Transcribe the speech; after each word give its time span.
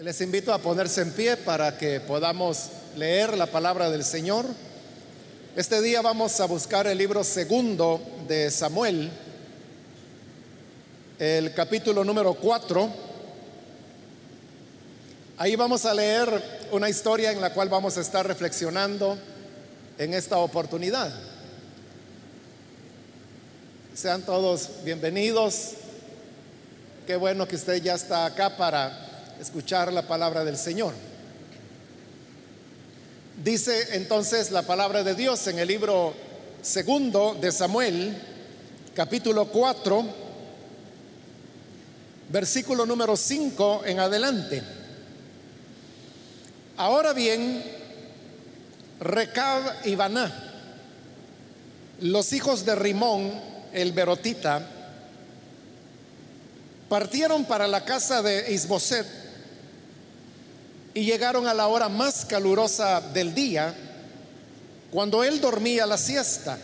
Les 0.00 0.20
invito 0.20 0.54
a 0.54 0.58
ponerse 0.58 1.00
en 1.00 1.10
pie 1.10 1.36
para 1.36 1.76
que 1.76 1.98
podamos 1.98 2.68
leer 2.96 3.36
la 3.36 3.46
palabra 3.46 3.90
del 3.90 4.04
Señor. 4.04 4.46
Este 5.56 5.82
día 5.82 6.00
vamos 6.02 6.38
a 6.38 6.44
buscar 6.44 6.86
el 6.86 6.96
libro 6.96 7.24
segundo 7.24 8.00
de 8.28 8.48
Samuel, 8.52 9.10
el 11.18 11.52
capítulo 11.52 12.04
número 12.04 12.34
4. 12.34 12.88
Ahí 15.38 15.56
vamos 15.56 15.84
a 15.84 15.92
leer 15.92 16.44
una 16.70 16.88
historia 16.88 17.32
en 17.32 17.40
la 17.40 17.52
cual 17.52 17.68
vamos 17.68 17.96
a 17.96 18.00
estar 18.00 18.24
reflexionando 18.24 19.18
en 19.98 20.14
esta 20.14 20.38
oportunidad. 20.38 21.12
Sean 23.96 24.22
todos 24.22 24.70
bienvenidos. 24.84 25.72
Qué 27.04 27.16
bueno 27.16 27.48
que 27.48 27.56
usted 27.56 27.82
ya 27.82 27.96
está 27.96 28.26
acá 28.26 28.56
para 28.56 29.07
escuchar 29.40 29.92
la 29.92 30.02
palabra 30.02 30.44
del 30.44 30.56
Señor. 30.56 30.92
Dice 33.42 33.96
entonces 33.96 34.50
la 34.50 34.62
palabra 34.62 35.04
de 35.04 35.14
Dios 35.14 35.46
en 35.46 35.58
el 35.58 35.68
libro 35.68 36.12
segundo 36.60 37.36
de 37.40 37.52
Samuel, 37.52 38.16
capítulo 38.94 39.46
4, 39.46 40.04
versículo 42.30 42.84
número 42.84 43.16
5 43.16 43.82
en 43.86 44.00
adelante. 44.00 44.62
Ahora 46.76 47.12
bien, 47.12 47.62
Recab 49.00 49.86
y 49.86 49.94
Baná, 49.94 50.32
los 52.00 52.32
hijos 52.32 52.64
de 52.64 52.74
Rimón, 52.74 53.32
el 53.72 53.92
Berotita, 53.92 54.66
partieron 56.88 57.44
para 57.44 57.68
la 57.68 57.84
casa 57.84 58.22
de 58.22 58.52
Isboset 58.52 59.17
y 60.94 61.04
llegaron 61.04 61.46
a 61.46 61.54
la 61.54 61.68
hora 61.68 61.88
más 61.88 62.24
calurosa 62.24 63.00
del 63.00 63.34
día, 63.34 63.74
cuando 64.90 65.22
él 65.22 65.40
dormía 65.40 65.86
la 65.86 65.98
siesta. 65.98 66.58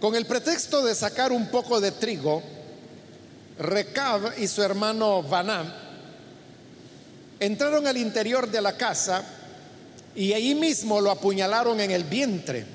Con 0.00 0.14
el 0.14 0.26
pretexto 0.26 0.84
de 0.84 0.94
sacar 0.94 1.32
un 1.32 1.48
poco 1.50 1.80
de 1.80 1.92
trigo, 1.92 2.42
Recab 3.58 4.38
y 4.38 4.46
su 4.46 4.62
hermano 4.62 5.22
Baná 5.22 5.82
entraron 7.40 7.86
al 7.86 7.96
interior 7.96 8.50
de 8.50 8.60
la 8.60 8.76
casa 8.76 9.22
y 10.14 10.32
allí 10.32 10.54
mismo 10.54 11.00
lo 11.00 11.10
apuñalaron 11.10 11.80
en 11.80 11.90
el 11.90 12.04
vientre. 12.04 12.66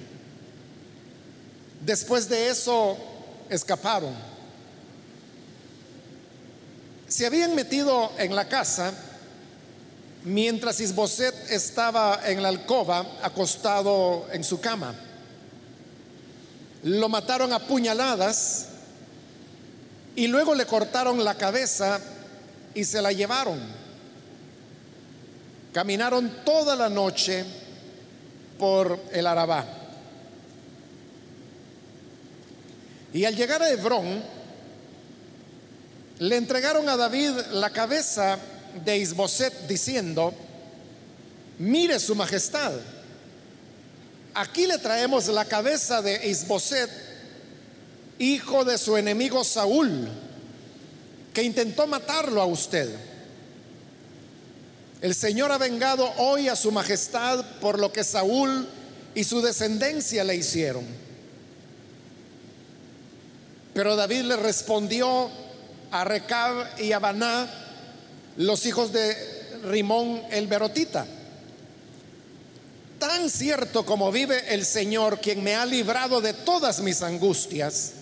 Después 1.85 2.29
de 2.29 2.49
eso 2.49 2.97
escaparon 3.49 4.30
se 7.11 7.25
habían 7.25 7.55
metido 7.55 8.13
en 8.17 8.33
la 8.33 8.47
casa 8.47 8.93
mientras 10.23 10.79
Isboset 10.79 11.51
estaba 11.51 12.21
en 12.25 12.41
la 12.41 12.47
alcoba 12.47 13.05
acostado 13.21 14.27
en 14.31 14.45
su 14.45 14.61
cama. 14.61 14.95
Lo 16.83 17.09
mataron 17.09 17.51
a 17.51 17.59
puñaladas 17.59 18.67
y 20.15 20.27
luego 20.27 20.55
le 20.55 20.65
cortaron 20.65 21.21
la 21.21 21.35
cabeza 21.35 21.99
y 22.73 22.85
se 22.85 23.01
la 23.01 23.11
llevaron. 23.11 23.59
Caminaron 25.73 26.31
toda 26.45 26.77
la 26.77 26.87
noche 26.87 27.43
por 28.57 28.97
el 29.11 29.27
Arabá. 29.27 29.65
Y 33.11 33.25
al 33.25 33.35
llegar 33.35 33.61
a 33.61 33.69
Hebrón, 33.69 34.40
le 36.21 36.35
entregaron 36.35 36.87
a 36.87 36.95
David 36.95 37.31
la 37.53 37.71
cabeza 37.71 38.37
de 38.85 38.95
Isboset 38.95 39.65
diciendo, 39.67 40.31
mire 41.57 41.99
su 41.99 42.13
majestad, 42.13 42.73
aquí 44.35 44.67
le 44.67 44.77
traemos 44.77 45.27
la 45.29 45.45
cabeza 45.45 46.03
de 46.03 46.29
Isboset, 46.29 46.91
hijo 48.19 48.63
de 48.63 48.77
su 48.77 48.97
enemigo 48.97 49.43
Saúl, 49.43 50.09
que 51.33 51.41
intentó 51.41 51.87
matarlo 51.87 52.39
a 52.39 52.45
usted. 52.45 52.87
El 55.01 55.15
Señor 55.15 55.51
ha 55.51 55.57
vengado 55.57 56.07
hoy 56.17 56.49
a 56.49 56.55
su 56.55 56.71
majestad 56.71 57.43
por 57.59 57.79
lo 57.79 57.91
que 57.91 58.03
Saúl 58.03 58.69
y 59.15 59.23
su 59.23 59.41
descendencia 59.41 60.23
le 60.23 60.35
hicieron. 60.35 60.85
Pero 63.73 63.95
David 63.95 64.21
le 64.21 64.35
respondió, 64.35 65.31
a 65.91 66.03
Recab 66.03 66.79
y 66.79 66.93
a 66.93 66.99
Baná, 66.99 67.47
los 68.37 68.65
hijos 68.65 68.91
de 68.93 69.15
Rimón 69.63 70.21
el 70.31 70.47
Berotita. 70.47 71.05
Tan 72.97 73.29
cierto 73.29 73.85
como 73.85 74.11
vive 74.11 74.53
el 74.53 74.65
Señor, 74.65 75.19
quien 75.19 75.43
me 75.43 75.55
ha 75.55 75.65
librado 75.65 76.21
de 76.21 76.33
todas 76.33 76.81
mis 76.81 77.01
angustias, 77.01 77.93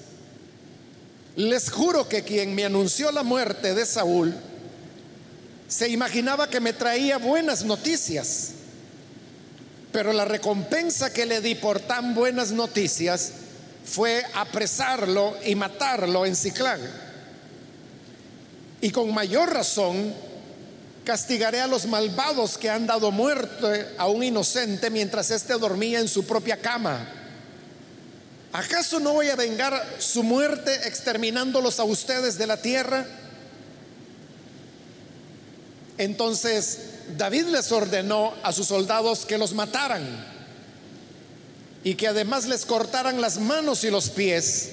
les 1.36 1.72
juro 1.72 2.08
que 2.08 2.24
quien 2.24 2.54
me 2.54 2.66
anunció 2.66 3.12
la 3.12 3.24
muerte 3.24 3.74
de 3.74 3.86
Saúl 3.86 4.36
se 5.68 5.88
imaginaba 5.88 6.50
que 6.50 6.60
me 6.60 6.74
traía 6.74 7.18
buenas 7.18 7.64
noticias, 7.64 8.50
pero 9.92 10.12
la 10.12 10.26
recompensa 10.26 11.14
que 11.14 11.26
le 11.26 11.42
di 11.42 11.56
por 11.56 11.80
tan 11.80 12.14
buenas 12.14 12.52
noticias 12.52 13.32
fue 13.86 14.24
apresarlo 14.34 15.38
y 15.46 15.56
matarlo 15.56 16.26
en 16.26 16.36
Ciclag. 16.36 16.80
Y 18.82 18.92
con 18.92 19.14
mayor 19.14 19.54
razón 19.54 20.14
castigaré 21.04 21.60
a 21.60 21.68
los 21.68 21.86
malvados 21.86 22.58
que 22.58 22.70
han 22.70 22.86
dado 22.86 23.12
muerte 23.12 23.88
a 23.98 24.08
un 24.08 24.24
inocente 24.24 24.90
mientras 24.90 25.32
éste 25.32 25.54
dormía 25.54 26.00
en 26.00 26.08
su 26.08 26.26
propia 26.26 26.58
cama. 26.58 27.08
¿Acaso 28.52 29.00
no 29.00 29.14
voy 29.14 29.30
a 29.30 29.36
vengar 29.36 29.98
su 30.00 30.24
muerte 30.24 30.74
exterminándolos 30.88 31.80
a 31.80 31.84
ustedes 31.84 32.38
de 32.38 32.48
la 32.48 32.58
tierra? 32.58 33.06
Entonces 35.98 36.80
David 37.18 37.46
les 37.48 37.72
ordenó 37.72 38.34
a 38.44 38.54
sus 38.54 38.68
soldados 38.68 39.26
que 39.26 39.38
los 39.38 39.54
mataran 39.54 40.04
y 41.84 41.96
que 41.96 42.08
además 42.08 42.48
les 42.48 42.66
cortaran 42.66 43.20
las 43.20 43.40
manos 43.40 43.84
y 43.84 43.90
los 43.90 44.10
pies 44.10 44.70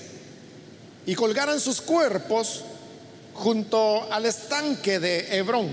y 1.07 1.15
colgaran 1.15 1.61
sus 1.61 1.81
cuerpos 1.81 2.63
junto 3.37 4.11
al 4.13 4.27
estanque 4.27 4.99
de 4.99 5.37
Hebrón. 5.37 5.69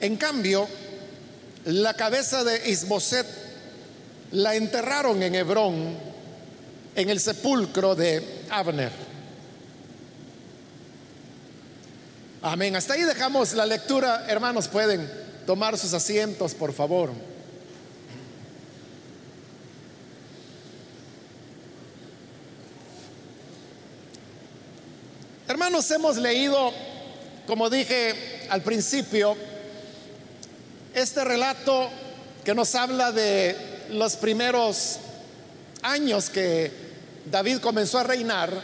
En 0.00 0.16
cambio, 0.16 0.68
la 1.64 1.94
cabeza 1.94 2.44
de 2.44 2.68
Isboset 2.70 3.26
la 4.32 4.54
enterraron 4.54 5.22
en 5.22 5.34
Hebrón, 5.34 5.96
en 6.94 7.10
el 7.10 7.20
sepulcro 7.20 7.94
de 7.94 8.44
Abner. 8.50 8.92
Amén. 12.42 12.76
Hasta 12.76 12.94
ahí 12.94 13.02
dejamos 13.02 13.54
la 13.54 13.66
lectura. 13.66 14.26
Hermanos, 14.28 14.68
pueden 14.68 15.10
tomar 15.46 15.78
sus 15.78 15.94
asientos, 15.94 16.54
por 16.54 16.72
favor. 16.72 17.10
Hemos 25.76 26.16
leído, 26.16 26.72
como 27.46 27.68
dije 27.68 28.46
al 28.48 28.62
principio, 28.62 29.36
este 30.94 31.22
relato 31.22 31.90
que 32.42 32.54
nos 32.54 32.74
habla 32.74 33.12
de 33.12 33.54
los 33.90 34.16
primeros 34.16 34.96
años 35.82 36.30
que 36.30 36.70
David 37.30 37.58
comenzó 37.58 37.98
a 37.98 38.04
reinar. 38.04 38.58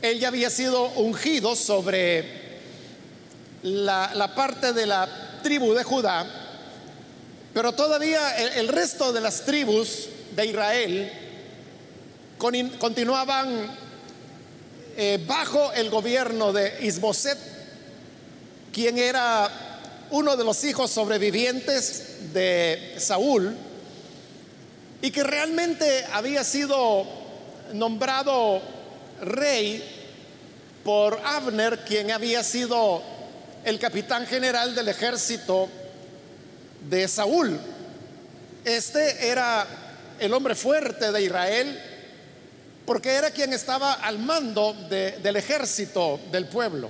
Él 0.00 0.18
ya 0.18 0.28
había 0.28 0.48
sido 0.48 0.88
ungido 0.92 1.54
sobre 1.54 2.24
la, 3.62 4.32
parte 4.34 4.72
de 4.72 4.86
la 4.86 5.40
tribu 5.42 5.74
de 5.74 5.84
Judá, 5.84 6.24
pero 7.52 7.72
todavía 7.72 8.34
el, 8.56 8.68
resto 8.68 9.12
de 9.12 9.20
las 9.20 9.44
tribus 9.44 10.08
de 10.34 10.46
Israel 10.46 11.12
continuaban 12.78 13.87
eh, 15.00 15.22
bajo 15.28 15.72
el 15.74 15.90
gobierno 15.90 16.52
de 16.52 16.84
Isboset, 16.84 17.38
quien 18.72 18.98
era 18.98 19.48
uno 20.10 20.36
de 20.36 20.42
los 20.42 20.64
hijos 20.64 20.90
sobrevivientes 20.90 22.32
de 22.32 22.96
Saúl 22.98 23.56
y 25.00 25.12
que 25.12 25.22
realmente 25.22 26.04
había 26.12 26.42
sido 26.42 27.06
nombrado 27.74 28.60
rey 29.22 29.84
por 30.82 31.20
Abner, 31.24 31.84
quien 31.84 32.10
había 32.10 32.42
sido 32.42 33.00
el 33.64 33.78
capitán 33.78 34.26
general 34.26 34.74
del 34.74 34.88
ejército 34.88 35.68
de 36.90 37.06
Saúl. 37.06 37.56
Este 38.64 39.28
era 39.28 39.64
el 40.18 40.34
hombre 40.34 40.56
fuerte 40.56 41.12
de 41.12 41.22
Israel, 41.22 41.97
porque 42.88 43.10
era 43.10 43.30
quien 43.30 43.52
estaba 43.52 43.92
al 43.92 44.18
mando 44.18 44.72
del 44.88 45.36
ejército 45.36 46.18
del 46.32 46.46
pueblo. 46.46 46.88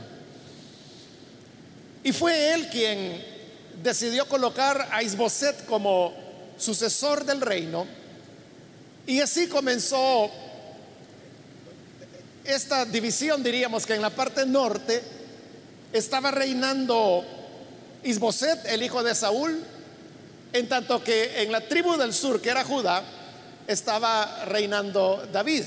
Y 2.05 2.13
fue 2.13 2.55
él 2.55 2.69
quien 2.69 3.21
decidió 3.83 4.29
colocar 4.29 4.91
a 4.93 5.03
Isboset 5.03 5.67
como 5.67 6.15
sucesor 6.57 7.25
del 7.25 7.41
reino. 7.41 7.85
Y 9.09 9.21
así 9.21 9.49
comenzó 9.49 10.31
esta 12.45 12.85
división, 12.85 13.43
diríamos 13.43 13.85
que 13.85 13.97
en 13.97 14.03
la 14.03 14.11
parte 14.11 14.47
norte 14.47 15.03
estaba 15.93 16.31
reinando 16.31 17.25
Isboset, 18.05 18.67
el 18.67 18.85
hijo 18.85 19.03
de 19.03 19.17
Saúl, 19.17 19.65
en 20.53 20.69
tanto 20.69 21.03
que 21.03 21.43
en 21.43 21.51
la 21.51 21.61
tribu 21.61 21.97
del 21.97 22.15
sur, 22.15 22.41
que 22.41 22.51
era 22.51 22.63
Judá, 22.63 23.03
estaba 23.67 24.45
reinando 24.45 25.27
David. 25.33 25.65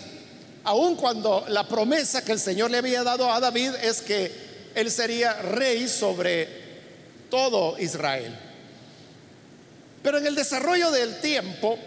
Aun 0.64 0.96
cuando 0.96 1.46
la 1.48 1.68
promesa 1.68 2.24
que 2.24 2.34
el 2.34 2.40
Señor 2.40 2.70
le 2.70 2.78
había 2.78 3.04
dado 3.04 3.32
a 3.32 3.40
David 3.40 3.72
es 3.82 4.02
que 4.02 4.32
él 4.76 4.92
sería 4.92 5.34
rey 5.34 5.88
sobre 5.88 6.48
todo 7.30 7.78
Israel. 7.80 8.38
Pero 10.04 10.18
en 10.20 10.28
el 10.28 10.36
desarrollo 10.36 10.92
del 10.92 11.20
tiempo 11.20 11.78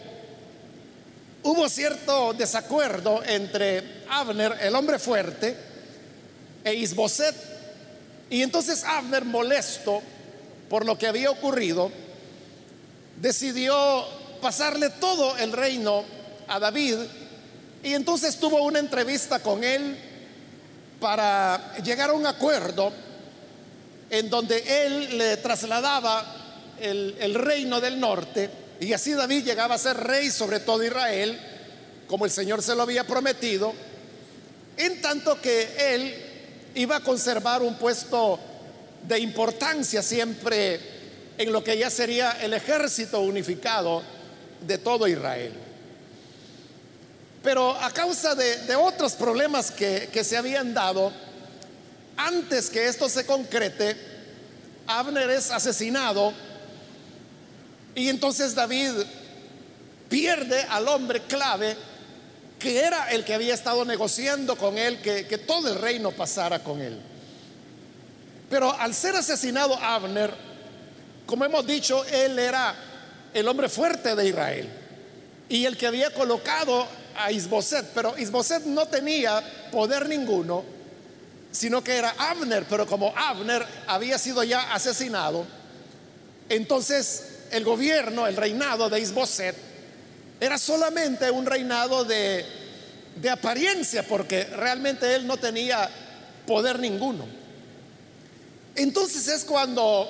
hubo 1.44 1.68
cierto 1.68 2.32
desacuerdo 2.32 3.22
entre 3.24 4.02
Abner, 4.08 4.56
el 4.60 4.74
hombre 4.74 4.98
fuerte, 4.98 5.56
e 6.64 6.74
Isboset. 6.74 7.34
Y 8.30 8.42
entonces 8.42 8.82
Abner, 8.84 9.24
molesto 9.24 10.02
por 10.68 10.86
lo 10.86 10.98
que 10.98 11.06
había 11.06 11.30
ocurrido, 11.30 11.90
decidió 13.20 14.04
pasarle 14.40 14.90
todo 14.90 15.36
el 15.36 15.52
reino 15.52 16.04
a 16.48 16.58
David 16.58 16.96
y 17.84 17.92
entonces 17.92 18.36
tuvo 18.38 18.62
una 18.62 18.78
entrevista 18.78 19.40
con 19.40 19.62
él 19.62 19.96
para 20.98 21.76
llegar 21.84 22.10
a 22.10 22.14
un 22.14 22.26
acuerdo 22.26 22.90
en 24.08 24.30
donde 24.30 24.86
él 24.86 25.18
le 25.18 25.36
trasladaba 25.36 26.24
el, 26.80 27.14
el, 27.20 27.34
reino 27.34 27.80
del 27.80 28.00
norte 28.00 28.48
y 28.80 28.92
así 28.94 29.12
David 29.12 29.44
llegaba 29.44 29.74
a 29.74 29.78
ser 29.78 29.98
rey 29.98 30.30
sobre 30.30 30.60
todo 30.60 30.82
Israel, 30.82 31.38
como 32.08 32.24
el 32.24 32.30
Señor 32.30 32.62
se 32.62 32.74
lo 32.74 32.82
había 32.82 33.04
prometido, 33.04 33.74
en 34.78 35.02
tanto 35.02 35.40
que 35.40 35.94
él 35.94 36.14
iba 36.74 36.96
a 36.96 37.00
conservar 37.00 37.62
un 37.62 37.74
puesto 37.74 38.40
de 39.06 39.18
importancia 39.18 40.02
siempre 40.02 40.80
en 41.36 41.52
lo 41.52 41.62
que 41.62 41.76
ya 41.76 41.90
sería 41.90 42.32
el 42.40 42.54
ejército 42.54 43.20
unificado 43.20 44.02
de 44.66 44.78
todo 44.78 45.06
Israel. 45.06 45.63
Pero 47.44 47.78
a 47.78 47.90
causa 47.90 48.34
de, 48.34 48.74
otros 48.74 49.12
problemas 49.12 49.70
que, 49.70 50.24
se 50.24 50.36
habían 50.36 50.72
dado, 50.72 51.12
antes 52.16 52.70
que 52.70 52.86
esto 52.88 53.06
se 53.06 53.26
concrete, 53.26 53.94
Abner 54.86 55.28
es 55.28 55.50
asesinado 55.50 56.32
y 57.94 58.08
entonces 58.08 58.54
David 58.54 58.92
pierde 60.08 60.62
al 60.62 60.88
hombre 60.88 61.20
clave 61.22 61.76
que 62.58 62.80
era 62.80 63.10
el 63.10 63.24
que 63.24 63.34
había 63.34 63.52
estado 63.52 63.84
negociando 63.84 64.56
con 64.56 64.78
él, 64.78 65.00
que 65.02 65.38
todo 65.46 65.68
el 65.68 65.78
reino 65.78 66.12
pasara 66.12 66.64
con 66.64 66.80
él. 66.80 66.98
Pero 68.48 68.72
al 68.72 68.94
ser 68.94 69.16
asesinado 69.16 69.76
Abner, 69.76 70.32
como 71.26 71.44
hemos 71.44 71.66
dicho, 71.66 72.04
él 72.06 72.38
era 72.38 72.74
el 73.34 73.46
hombre 73.48 73.68
fuerte 73.68 74.14
de 74.14 74.28
Israel 74.28 74.68
y 75.48 75.66
el 75.66 75.76
que 75.76 75.86
había 75.86 76.10
colocado 76.14 76.86
a 77.16 77.30
Isboset, 77.32 77.86
pero 77.94 78.16
Isboset 78.18 78.64
no 78.64 78.86
tenía 78.86 79.42
poder 79.70 80.08
ninguno, 80.08 80.64
sino 81.50 81.82
que 81.82 81.96
era 81.96 82.14
Abner, 82.18 82.64
pero 82.68 82.86
como 82.86 83.16
Abner 83.16 83.64
había 83.86 84.18
sido 84.18 84.42
ya 84.42 84.72
asesinado, 84.74 85.46
entonces 86.48 87.24
el 87.50 87.64
gobierno, 87.64 88.26
el 88.26 88.36
reinado 88.36 88.90
de 88.90 89.00
Isboset, 89.00 89.54
era 90.40 90.58
solamente 90.58 91.30
un 91.30 91.46
reinado 91.46 92.04
de, 92.04 92.44
de 93.16 93.30
apariencia, 93.30 94.02
porque 94.02 94.44
realmente 94.44 95.14
él 95.14 95.26
no 95.26 95.36
tenía 95.36 95.88
poder 96.46 96.80
ninguno. 96.80 97.26
Entonces 98.74 99.28
es 99.28 99.44
cuando 99.44 100.08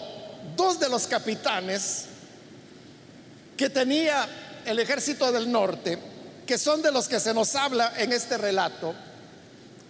dos 0.57 0.81
de 0.81 0.89
los 0.89 1.07
capitanes 1.07 2.07
que 3.57 3.69
tenía 3.69 4.27
el 4.65 4.79
ejército 4.79 5.31
del 5.31 5.51
norte, 5.51 5.99
que 6.47 6.59
son 6.59 6.83
de 6.83 6.93
los 6.93 7.09
que 7.09 7.21
se 7.21 7.33
nos 7.35 7.55
habla 7.55 7.93
en 7.97 8.13
este 8.13 8.39
relato, 8.39 8.95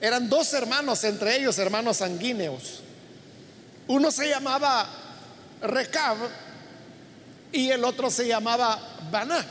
eran 0.00 0.28
dos 0.28 0.52
hermanos, 0.52 1.02
entre 1.04 1.36
ellos 1.36 1.58
hermanos 1.58 1.98
sanguíneos. 1.98 2.80
Uno 3.86 4.10
se 4.10 4.28
llamaba 4.28 4.88
Recab 5.62 6.16
y 7.52 7.70
el 7.70 7.84
otro 7.84 8.10
se 8.10 8.26
llamaba 8.26 8.78
Baná. 9.10 9.44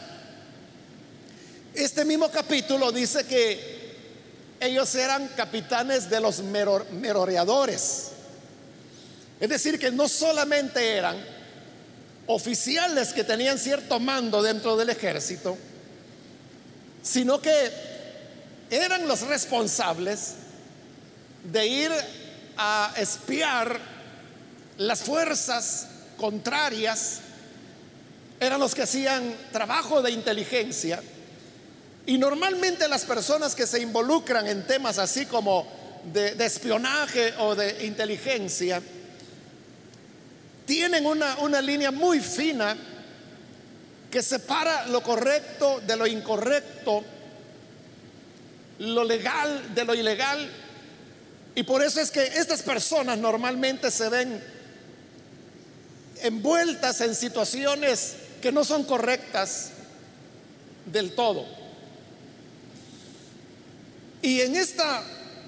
Este 1.73 2.05
mismo 2.05 2.29
capítulo 2.29 2.91
dice 2.91 3.25
que 3.25 3.73
ellos 4.59 4.93
eran 4.95 5.27
capitanes 5.29 6.09
de 6.09 6.19
los 6.19 6.39
meroreadores. 6.41 8.09
Es 9.39 9.49
decir, 9.49 9.79
que 9.79 9.91
no 9.91 10.07
solamente 10.07 10.95
eran 10.95 11.17
oficiales 12.27 13.11
que 13.11 13.23
tenían 13.23 13.59
cierto 13.59 13.99
mando 13.99 14.41
dentro 14.41 14.77
del 14.77 14.89
ejército, 14.89 15.57
sino 17.03 17.41
que 17.41 17.71
eran 18.71 19.07
los 19.07 19.21
responsables 19.27 20.35
de 21.43 21.67
ir 21.67 21.91
a 22.57 22.93
espiar 22.97 23.77
las 24.77 25.03
fuerzas 25.03 25.87
contrarias, 26.17 27.19
eran 28.39 28.59
los 28.59 28.73
que 28.73 28.83
hacían 28.83 29.35
trabajo 29.51 30.01
de 30.01 30.11
inteligencia, 30.11 31.03
y 32.05 32.17
normalmente 32.17 32.87
las 32.87 33.05
personas 33.05 33.53
que 33.53 33.67
se 33.67 33.81
involucran 33.81 34.47
en 34.47 34.65
temas 34.65 34.97
así 34.97 35.25
como 35.25 35.67
de, 36.11 36.33
espionaje 36.45 37.33
o 37.39 37.55
de 37.55 37.85
inteligencia, 37.85 38.81
tienen 40.65 41.05
una, 41.05 41.37
una 41.39 41.61
línea 41.61 41.91
muy 41.91 42.19
fina 42.21 42.75
que 44.13 44.21
separa 44.21 44.85
lo 44.89 45.01
correcto 45.01 45.81
de 45.87 45.97
lo 45.97 46.05
incorrecto, 46.05 47.03
lo 48.77 49.03
legal 49.03 49.73
de 49.73 49.83
lo 49.83 49.95
ilegal. 49.95 50.51
Y 51.55 51.63
por 51.63 51.81
eso 51.81 51.99
es 51.99 52.11
que 52.11 52.23
estas 52.23 52.61
personas 52.61 53.17
normalmente 53.17 53.89
se 53.89 54.09
ven 54.09 54.43
envueltas 56.21 57.01
en 57.01 57.15
situaciones 57.15 58.13
que 58.39 58.51
no 58.51 58.63
son 58.63 58.83
correctas 58.83 59.71
del 60.85 61.13
todo. 61.15 61.47
Y 64.21 64.41
en, 64.41 64.55
esta, 64.55 65.01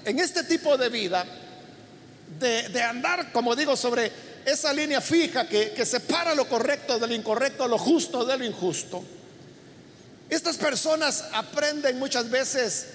en 0.04 0.18
este 0.18 0.42
tipo 0.42 0.76
de 0.76 0.88
vida, 0.88 1.24
de, 2.40 2.68
de 2.70 2.82
andar, 2.82 3.30
como 3.30 3.54
digo, 3.54 3.76
sobre 3.76 4.10
esa 4.46 4.72
línea 4.72 5.00
fija 5.00 5.48
que, 5.48 5.84
separa 5.84 6.32
lo 6.32 6.48
correcto 6.48 7.00
de 7.00 7.08
lo 7.08 7.14
incorrecto, 7.14 7.66
lo 7.66 7.78
justo 7.78 8.24
de 8.24 8.38
lo 8.38 8.44
injusto. 8.44 9.02
Estas 10.30 10.56
personas 10.56 11.24
aprenden 11.32 11.98
muchas 11.98 12.30
veces 12.30 12.86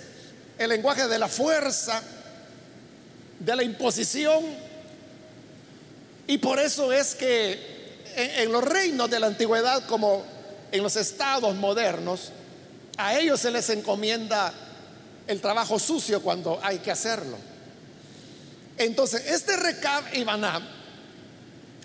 el 0.57 0.69
lenguaje 0.69 1.09
de 1.09 1.19
la 1.19 1.27
fuerza, 1.27 2.01
de 3.37 3.53
la 3.53 3.63
imposición, 3.63 4.45
y 6.25 6.37
por 6.37 6.57
eso 6.57 6.93
es 6.93 7.15
que 7.15 8.05
en, 8.15 8.49
los 8.49 8.63
reinos 8.63 9.09
de 9.09 9.19
la 9.19 9.27
antigüedad, 9.27 9.85
como 9.87 10.23
en 10.71 10.81
los 10.81 10.95
estados 10.95 11.53
modernos, 11.55 12.31
a 12.95 13.19
ellos 13.19 13.41
se 13.41 13.51
les 13.51 13.69
encomienda 13.71 14.53
el 15.27 15.41
trabajo 15.41 15.77
sucio 15.77 16.21
cuando 16.21 16.61
hay 16.63 16.79
que 16.79 16.91
hacerlo. 16.91 17.37
Entonces, 18.77 19.25
este 19.27 19.57
Recab 19.57 20.15
y 20.15 20.23
Baná 20.23 20.77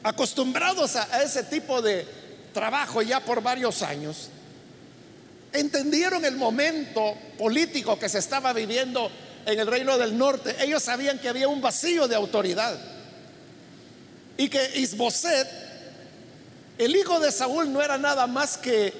acostumbrados 0.06 0.94
a, 0.94 1.22
ese 1.22 1.42
tipo 1.42 1.82
de 1.82 2.06
trabajo 2.52 3.02
ya 3.02 3.20
por 3.20 3.42
varios 3.42 3.82
años, 3.82 4.28
entendieron 5.52 6.24
el 6.24 6.36
momento 6.36 7.14
político 7.36 7.98
que 7.98 8.08
se 8.08 8.18
estaba 8.18 8.52
viviendo 8.52 9.10
en 9.44 9.58
el 9.58 9.66
reino 9.66 9.98
del 9.98 10.16
norte. 10.16 10.54
Ellos 10.60 10.82
sabían 10.82 11.18
que 11.18 11.28
había 11.28 11.48
un 11.48 11.60
vacío 11.60 12.06
de 12.06 12.14
autoridad 12.14 12.78
y 14.36 14.48
que 14.48 14.78
Isboset, 14.78 15.48
el 16.78 16.94
hijo 16.94 17.18
de 17.18 17.32
Saúl, 17.32 17.72
no 17.72 17.82
era 17.82 17.98
nada 17.98 18.28
más 18.28 18.56
que, 18.56 18.92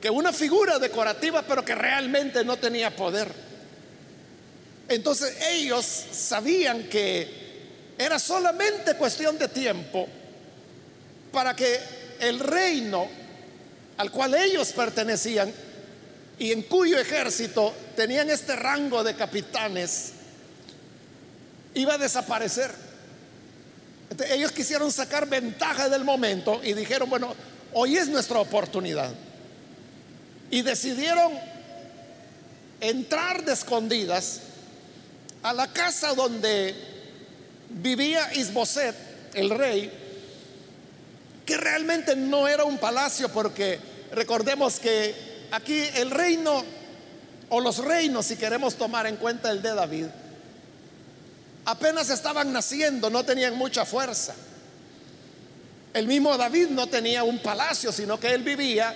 que 0.00 0.10
una 0.10 0.32
figura 0.32 0.80
decorativa, 0.80 1.42
pero 1.42 1.64
que 1.64 1.76
realmente 1.76 2.44
no 2.44 2.56
tenía 2.56 2.94
poder. 2.96 3.32
Entonces 4.88 5.36
ellos 5.50 5.86
sabían 6.10 6.88
que 6.88 7.42
era 7.96 8.18
solamente 8.18 8.96
cuestión 8.96 9.38
de 9.38 9.46
tiempo 9.46 10.08
para 11.32 11.56
que 11.56 11.78
el 12.20 12.38
reino 12.38 13.08
al 13.96 14.10
cual 14.10 14.34
ellos 14.34 14.72
pertenecían 14.72 15.52
y 16.38 16.52
en 16.52 16.62
cuyo 16.62 16.98
ejército 16.98 17.72
tenían 17.94 18.30
este 18.30 18.56
rango 18.56 19.04
de 19.04 19.14
capitanes, 19.14 20.12
iba 21.74 21.94
a 21.94 21.98
desaparecer. 21.98 22.70
ellos 24.28 24.52
quisieron 24.52 24.90
sacar 24.90 25.28
ventaja 25.28 25.88
del 25.88 26.04
momento 26.04 26.60
y 26.64 26.72
dijeron, 26.72 27.08
bueno, 27.08 27.34
hoy 27.74 27.96
es 27.96 28.08
nuestra 28.08 28.40
oportunidad. 28.40 29.12
Y 30.50 30.62
decidieron 30.62 31.32
entrar 32.80 33.44
de 33.44 33.52
escondidas 33.52 34.40
a 35.42 35.52
la 35.52 35.68
casa 35.68 36.14
donde 36.14 36.74
vivía 37.70 38.34
Isboset, 38.34 38.94
el 39.34 39.50
rey, 39.50 40.01
que 41.44 41.56
realmente 41.56 42.14
no 42.16 42.48
era 42.48 42.64
un 42.64 42.78
palacio 42.78 43.28
porque 43.28 43.78
recordemos 44.12 44.78
que 44.78 45.48
aquí 45.50 45.84
el 45.94 46.10
reino 46.10 46.64
o 47.48 47.60
los 47.60 47.78
reinos, 47.78 48.26
si 48.26 48.36
queremos 48.36 48.76
tomar 48.76 49.06
en 49.06 49.16
cuenta 49.16 49.50
el 49.50 49.60
de 49.60 49.74
David, 49.74 50.06
apenas 51.64 52.10
estaban 52.10 52.52
naciendo, 52.52 53.10
no 53.10 53.24
tenían 53.24 53.56
mucha 53.56 53.84
fuerza. 53.84 54.34
El 55.92 56.06
mismo 56.06 56.36
David 56.38 56.68
no 56.68 56.86
tenía 56.86 57.22
un 57.24 57.38
palacio, 57.40 57.92
sino 57.92 58.18
que 58.18 58.32
él 58.32 58.42
vivía 58.42 58.94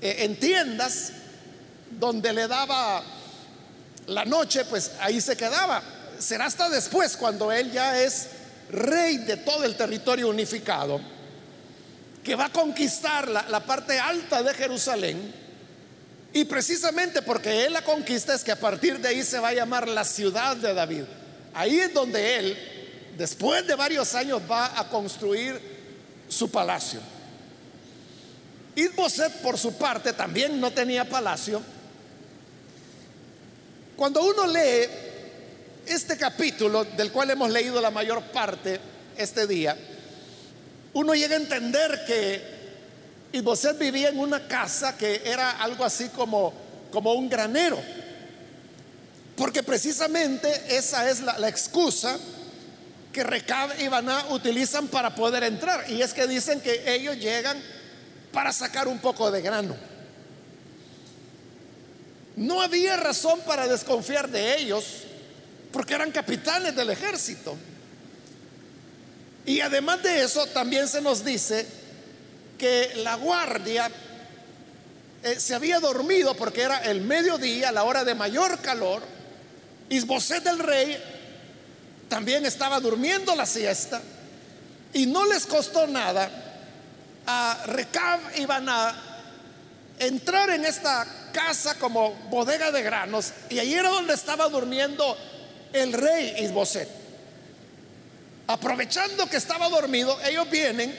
eh, 0.00 0.16
en 0.20 0.38
tiendas 0.38 1.12
donde 1.92 2.32
le 2.32 2.48
daba 2.48 3.02
la 4.06 4.24
noche, 4.24 4.64
pues 4.64 4.92
ahí 5.00 5.20
se 5.20 5.36
quedaba. 5.36 5.82
Será 6.18 6.46
hasta 6.46 6.68
después, 6.68 7.16
cuando 7.16 7.52
él 7.52 7.70
ya 7.70 8.00
es 8.00 8.28
rey 8.70 9.18
de 9.18 9.36
todo 9.36 9.64
el 9.64 9.76
territorio 9.76 10.28
unificado, 10.28 11.00
que 12.24 12.34
va 12.34 12.46
a 12.46 12.52
conquistar 12.52 13.28
la, 13.28 13.44
la 13.48 13.60
parte 13.60 14.00
alta 14.00 14.42
de 14.42 14.54
Jerusalén. 14.54 15.34
Y 16.32 16.44
precisamente 16.46 17.22
porque 17.22 17.66
él 17.66 17.74
la 17.74 17.82
conquista 17.82 18.34
es 18.34 18.42
que 18.42 18.50
a 18.50 18.58
partir 18.58 18.98
de 18.98 19.08
ahí 19.08 19.22
se 19.22 19.38
va 19.38 19.48
a 19.48 19.54
llamar 19.54 19.86
la 19.86 20.04
ciudad 20.04 20.56
de 20.56 20.74
David. 20.74 21.04
Ahí 21.52 21.78
es 21.78 21.94
donde 21.94 22.36
él, 22.38 22.58
después 23.16 23.64
de 23.66 23.76
varios 23.76 24.14
años, 24.14 24.42
va 24.50 24.80
a 24.80 24.88
construir 24.88 25.60
su 26.28 26.50
palacio. 26.50 27.00
Isboset, 28.74 29.32
por 29.42 29.56
su 29.56 29.74
parte, 29.74 30.12
también 30.12 30.60
no 30.60 30.72
tenía 30.72 31.08
palacio. 31.08 31.62
Cuando 33.96 34.24
uno 34.24 34.48
lee 34.48 34.88
este 35.86 36.16
capítulo, 36.16 36.84
del 36.84 37.12
cual 37.12 37.30
hemos 37.30 37.50
leído 37.50 37.80
la 37.80 37.92
mayor 37.92 38.20
parte 38.22 38.80
este 39.16 39.46
día, 39.46 39.76
uno 40.94 41.14
llega 41.14 41.34
a 41.34 41.38
entender 41.38 42.04
que 42.06 42.54
Isboset 43.32 43.76
vivía 43.78 44.10
en 44.10 44.18
una 44.18 44.46
casa 44.46 44.96
que 44.96 45.22
era 45.24 45.50
algo 45.62 45.84
así 45.84 46.08
como, 46.08 46.52
como 46.92 47.12
un 47.14 47.28
granero. 47.28 47.80
Porque 49.36 49.64
precisamente 49.64 50.48
esa 50.68 51.10
es 51.10 51.20
la, 51.20 51.48
excusa 51.48 52.16
que 53.12 53.24
Recab 53.24 53.80
y 53.80 53.88
Baná 53.88 54.26
utilizan 54.30 54.86
para 54.86 55.16
poder 55.16 55.42
entrar. 55.42 55.90
Y 55.90 56.00
es 56.00 56.14
que 56.14 56.28
dicen 56.28 56.60
que 56.60 56.84
ellos 56.94 57.16
llegan 57.16 57.60
para 58.32 58.52
sacar 58.52 58.86
un 58.86 59.00
poco 59.00 59.32
de 59.32 59.42
grano. 59.42 59.74
No 62.36 62.62
había 62.62 62.96
razón 62.96 63.40
para 63.46 63.66
desconfiar 63.66 64.28
de 64.28 64.58
ellos 64.58 65.02
porque 65.72 65.94
eran 65.94 66.12
capitanes 66.12 66.76
del 66.76 66.90
ejército. 66.90 67.56
Y 69.46 69.60
además 69.60 70.02
de 70.02 70.22
eso, 70.22 70.46
también 70.46 70.88
se 70.88 71.00
nos 71.00 71.24
dice 71.24 71.66
que 72.58 72.92
la 72.96 73.16
guardia 73.16 73.90
eh, 75.22 75.38
se 75.38 75.54
había 75.54 75.80
dormido 75.80 76.34
porque 76.34 76.62
era 76.62 76.78
el 76.78 77.00
mediodía, 77.00 77.72
la 77.72 77.84
hora 77.84 78.04
de 78.04 78.14
mayor 78.14 78.58
calor, 78.60 79.02
Isboset 79.88 80.42
del 80.42 80.58
rey 80.58 80.96
también 82.08 82.46
estaba 82.46 82.80
durmiendo 82.80 83.34
la 83.34 83.46
siesta 83.46 84.00
y 84.92 85.06
no 85.06 85.26
les 85.26 85.46
costó 85.46 85.86
nada 85.86 86.30
a 87.26 87.62
Recab 87.66 88.20
y 88.36 88.46
Baná 88.46 88.94
entrar 89.98 90.50
en 90.50 90.64
esta 90.64 91.06
casa 91.32 91.78
como 91.78 92.12
bodega 92.30 92.70
de 92.70 92.82
granos 92.82 93.32
y 93.50 93.58
ahí 93.58 93.74
era 93.74 93.90
donde 93.90 94.14
estaba 94.14 94.48
durmiendo 94.48 95.16
el 95.72 95.92
rey 95.92 96.36
Isboset. 96.44 97.03
Aprovechando 98.46 99.28
que 99.28 99.36
estaba 99.38 99.68
dormido, 99.68 100.18
ellos 100.24 100.48
vienen 100.50 100.94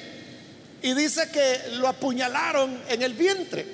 y 0.82 0.94
dice 0.94 1.30
que 1.30 1.76
lo 1.78 1.88
apuñalaron 1.88 2.82
en 2.88 3.02
el 3.02 3.14
vientre. 3.14 3.66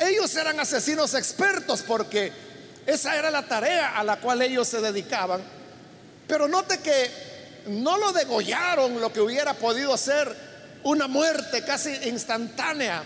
Ellos 0.00 0.34
eran 0.36 0.60
asesinos 0.60 1.14
expertos 1.14 1.82
porque 1.82 2.30
esa 2.86 3.16
era 3.16 3.30
la 3.30 3.46
tarea 3.46 3.98
a 3.98 4.04
la 4.04 4.16
cual 4.16 4.42
ellos 4.42 4.68
se 4.68 4.80
dedicaban. 4.80 5.42
Pero 6.26 6.46
note 6.46 6.78
que 6.80 7.10
no 7.68 7.96
lo 7.96 8.12
degollaron 8.12 9.00
lo 9.00 9.12
que 9.12 9.20
hubiera 9.20 9.54
podido 9.54 9.96
ser 9.96 10.34
una 10.82 11.08
muerte 11.08 11.64
casi 11.64 11.90
instantánea 12.08 13.02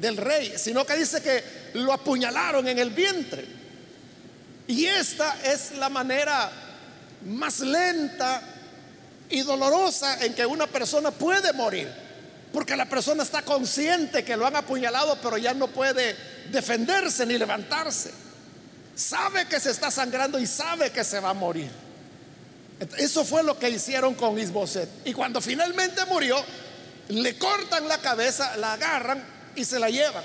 del 0.00 0.16
rey, 0.16 0.54
sino 0.56 0.84
que 0.84 0.96
dice 0.96 1.22
que 1.22 1.44
lo 1.74 1.92
apuñalaron 1.92 2.66
en 2.66 2.78
el 2.78 2.90
vientre. 2.90 3.44
Y 4.66 4.86
esta 4.86 5.36
es 5.44 5.72
la 5.72 5.90
manera 5.90 6.50
más 7.24 7.60
lenta 7.60 8.42
y 9.30 9.40
dolorosa 9.42 10.24
en 10.24 10.34
que 10.34 10.46
una 10.46 10.66
persona 10.66 11.10
puede 11.10 11.52
morir. 11.52 11.88
Porque 12.52 12.76
la 12.76 12.88
persona 12.88 13.22
está 13.22 13.42
consciente 13.42 14.24
que 14.24 14.36
lo 14.36 14.46
han 14.46 14.54
apuñalado, 14.54 15.18
pero 15.20 15.36
ya 15.38 15.54
no 15.54 15.68
puede 15.68 16.16
defenderse 16.50 17.26
ni 17.26 17.36
levantarse 17.36 18.24
sabe 18.94 19.46
que 19.46 19.60
se 19.60 19.70
está 19.70 19.90
sangrando 19.90 20.38
y 20.38 20.46
sabe 20.46 20.90
que 20.90 21.04
se 21.04 21.20
va 21.20 21.30
a 21.30 21.34
morir. 21.34 21.70
Eso 22.98 23.24
fue 23.24 23.42
lo 23.42 23.58
que 23.58 23.70
hicieron 23.70 24.14
con 24.14 24.38
Isboset. 24.38 24.88
Y 25.04 25.12
cuando 25.12 25.40
finalmente 25.40 26.04
murió, 26.06 26.36
le 27.08 27.36
cortan 27.38 27.88
la 27.88 27.98
cabeza, 27.98 28.56
la 28.56 28.74
agarran 28.74 29.22
y 29.56 29.64
se 29.64 29.78
la 29.78 29.90
llevan. 29.90 30.24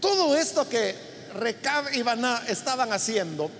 Todo 0.00 0.36
esto 0.36 0.68
que 0.68 0.94
Recab 1.34 1.92
y 1.94 2.02
Baná 2.02 2.42
estaban 2.48 2.92
haciendo 2.92 3.50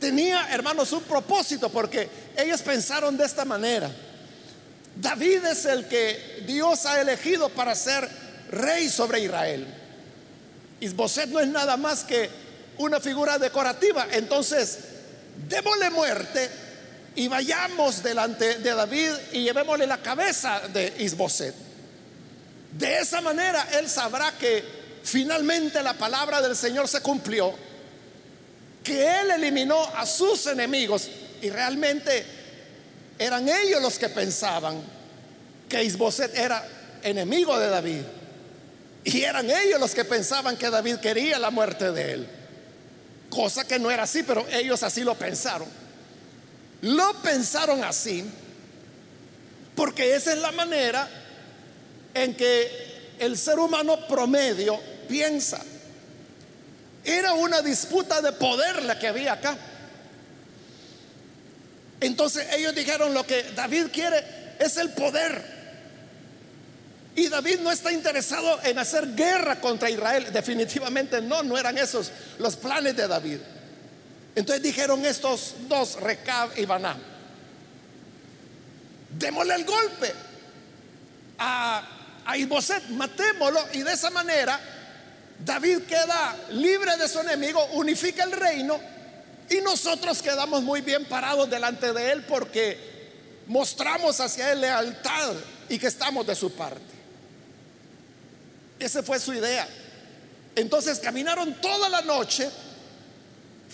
tenía, 0.00 0.48
hermanos, 0.50 0.90
un 0.92 1.02
propósito 1.02 1.68
porque 1.68 2.08
ellos 2.36 2.62
pensaron 2.62 3.16
de 3.16 3.24
esta 3.24 3.44
manera. 3.44 3.90
David 4.96 5.44
es 5.44 5.64
el 5.66 5.86
que 5.86 6.42
Dios 6.46 6.86
ha 6.86 7.00
elegido 7.00 7.48
para 7.50 7.74
ser 7.74 8.08
rey 8.50 8.88
sobre 8.88 9.20
Israel. 9.20 9.66
Isboset 10.80 11.28
no 11.28 11.38
es 11.38 11.48
nada 11.48 11.76
más 11.76 12.02
que 12.04 12.28
una 12.78 12.98
figura 12.98 13.38
decorativa. 13.38 14.08
Entonces, 14.10 14.78
démosle 15.48 15.90
muerte 15.90 16.50
y 17.14 17.28
vayamos 17.28 18.02
delante 18.02 18.56
de 18.56 18.74
David 18.74 19.12
y 19.32 19.42
llevémosle 19.44 19.86
la 19.86 19.98
cabeza 19.98 20.60
de 20.72 20.94
Isboset. 20.98 21.54
De 22.72 22.98
esa 22.98 23.20
manera 23.20 23.68
él 23.78 23.88
sabrá 23.88 24.32
que 24.38 24.64
finalmente 25.02 25.82
la 25.82 25.94
palabra 25.94 26.40
del 26.40 26.56
Señor 26.56 26.88
se 26.88 27.00
cumplió, 27.00 27.52
que 28.82 29.20
él 29.20 29.30
eliminó 29.32 29.82
a 29.96 30.06
sus 30.06 30.46
enemigos 30.46 31.08
y 31.42 31.50
realmente 31.50 32.24
eran 33.18 33.48
ellos 33.48 33.82
los 33.82 33.98
que 33.98 34.08
pensaban 34.08 34.80
que 35.68 35.84
Isboset 35.84 36.36
era 36.36 36.66
enemigo 37.02 37.58
de 37.58 37.68
David. 37.68 38.02
Y 39.04 39.22
eran 39.22 39.50
ellos 39.50 39.80
los 39.80 39.94
que 39.94 40.04
pensaban 40.04 40.56
que 40.56 40.68
David 40.68 40.96
quería 40.96 41.38
la 41.38 41.50
muerte 41.50 41.92
de 41.92 42.12
él. 42.12 42.28
Cosa 43.30 43.66
que 43.66 43.78
no 43.78 43.90
era 43.90 44.02
así, 44.02 44.22
pero 44.22 44.46
ellos 44.50 44.82
así 44.82 45.02
lo 45.02 45.14
pensaron. 45.14 45.68
Lo 46.82 47.14
pensaron 47.22 47.84
así 47.84 48.24
porque 49.74 50.14
esa 50.14 50.32
es 50.32 50.38
la 50.38 50.52
manera 50.52 51.08
en 52.12 52.34
que 52.34 53.16
el 53.18 53.38
ser 53.38 53.58
humano 53.58 54.06
promedio 54.08 54.78
piensa. 55.08 55.60
Era 57.04 57.32
una 57.34 57.62
disputa 57.62 58.20
de 58.20 58.32
poder 58.32 58.82
la 58.82 58.98
que 58.98 59.08
había 59.08 59.34
acá. 59.34 59.56
Entonces 62.00 62.46
ellos 62.54 62.74
dijeron 62.74 63.14
lo 63.14 63.26
que 63.26 63.42
David 63.54 63.86
quiere 63.92 64.24
es 64.58 64.76
el 64.76 64.90
poder. 64.90 65.60
Y 67.16 67.28
David 67.28 67.60
no 67.60 67.72
está 67.72 67.92
interesado 67.92 68.60
en 68.62 68.78
hacer 68.78 69.14
guerra 69.14 69.60
contra 69.60 69.90
Israel. 69.90 70.28
Definitivamente 70.32 71.20
no, 71.20 71.42
no 71.42 71.58
eran 71.58 71.76
esos 71.76 72.10
los 72.38 72.56
planes 72.56 72.96
de 72.96 73.08
David. 73.08 73.38
Entonces 74.34 74.62
dijeron 74.62 75.04
estos 75.04 75.54
dos, 75.68 76.00
Recab 76.00 76.56
y 76.56 76.64
Baná, 76.64 76.96
démosle 79.18 79.54
el 79.56 79.64
golpe 79.64 80.14
a, 81.38 81.82
a 82.24 82.36
Isboset, 82.36 82.88
matémoslo 82.90 83.60
y 83.72 83.82
de 83.82 83.92
esa 83.92 84.10
manera 84.10 84.60
David 85.44 85.80
queda 85.82 86.36
libre 86.50 86.96
de 86.96 87.08
su 87.08 87.20
enemigo, 87.20 87.64
unifica 87.72 88.24
el 88.24 88.32
reino 88.32 88.78
y 89.48 89.60
nosotros 89.62 90.20
quedamos 90.22 90.62
muy 90.62 90.80
bien 90.80 91.06
parados 91.06 91.48
delante 91.48 91.92
de 91.92 92.12
él 92.12 92.24
porque 92.24 93.42
mostramos 93.46 94.20
hacia 94.20 94.52
él 94.52 94.60
lealtad 94.60 95.32
y 95.68 95.78
que 95.78 95.86
estamos 95.86 96.26
de 96.26 96.34
su 96.34 96.52
parte. 96.52 96.80
Esa 98.78 99.02
fue 99.02 99.18
su 99.18 99.32
idea. 99.32 99.66
Entonces 100.54 100.98
caminaron 100.98 101.54
toda 101.60 101.88
la 101.88 102.02
noche 102.02 102.50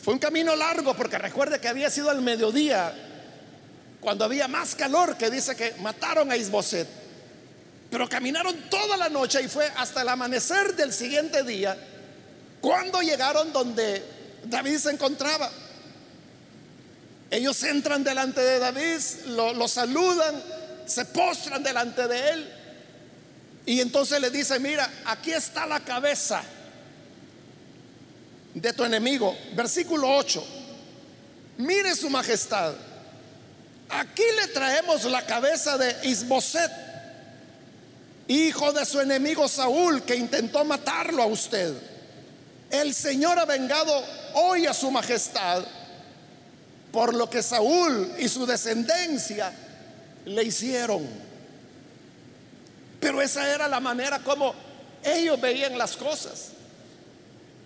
Fue 0.02 0.12
un 0.14 0.20
camino 0.20 0.54
largo 0.54 0.94
porque 0.94 1.18
recuerde 1.18 1.58
que 1.58 1.66
había 1.66 1.90
sido 1.90 2.10
al 2.10 2.22
mediodía, 2.22 2.94
cuando 4.00 4.24
había 4.24 4.46
más 4.46 4.76
calor, 4.76 5.16
que 5.16 5.30
dice 5.30 5.56
que 5.56 5.74
mataron 5.80 6.30
a 6.30 6.36
Isboset. 6.36 6.86
Pero 7.96 8.10
caminaron 8.10 8.54
toda 8.68 8.94
la 8.98 9.08
noche 9.08 9.40
y 9.42 9.48
fue 9.48 9.72
hasta 9.74 10.02
el 10.02 10.08
amanecer 10.10 10.76
del 10.76 10.92
siguiente 10.92 11.42
día 11.44 11.74
cuando 12.60 13.00
llegaron 13.00 13.54
donde 13.54 14.04
David 14.44 14.76
se 14.76 14.90
encontraba. 14.90 15.50
Ellos 17.30 17.62
entran 17.62 18.04
delante 18.04 18.42
de 18.42 18.58
David, 18.58 19.00
lo, 19.28 19.66
saludan, 19.66 20.34
se 20.84 21.06
postran 21.06 21.62
delante 21.62 22.06
de 22.06 22.28
él 22.32 22.52
y 23.64 23.80
entonces 23.80 24.20
le 24.20 24.28
dice, 24.28 24.60
mira, 24.60 24.86
aquí 25.06 25.32
está 25.32 25.64
la 25.64 25.80
cabeza 25.80 26.42
de 28.52 28.74
tu 28.74 28.84
enemigo. 28.84 29.34
Versículo 29.54 30.14
8. 30.18 30.46
Mire 31.56 31.96
su 31.96 32.10
majestad. 32.10 32.74
Aquí 33.88 34.24
le 34.38 34.48
traemos 34.48 35.02
la 35.04 35.24
cabeza 35.24 35.78
de 35.78 35.96
Isboset, 36.10 36.86
hijo 38.28 38.72
de 38.72 38.84
su 38.84 39.00
enemigo 39.00 39.48
Saúl, 39.48 40.02
que 40.02 40.16
intentó 40.16 40.64
matarlo 40.64 41.22
a 41.22 41.26
usted. 41.26 41.74
El 42.70 42.94
Señor 42.94 43.38
ha 43.38 43.44
vengado 43.44 43.92
hoy 44.34 44.66
a 44.66 44.74
su 44.74 44.90
majestad 44.90 45.64
por 46.90 47.14
lo 47.14 47.28
que 47.28 47.42
Saúl 47.42 48.10
y 48.18 48.28
su 48.28 48.46
descendencia 48.46 49.52
le 50.24 50.42
hicieron. 50.42 51.06
Pero 52.98 53.20
esa 53.20 53.52
era 53.52 53.68
la 53.68 53.80
manera 53.80 54.18
como 54.20 54.54
ellos 55.04 55.40
veían 55.40 55.76
las 55.76 55.96
cosas. 55.96 56.48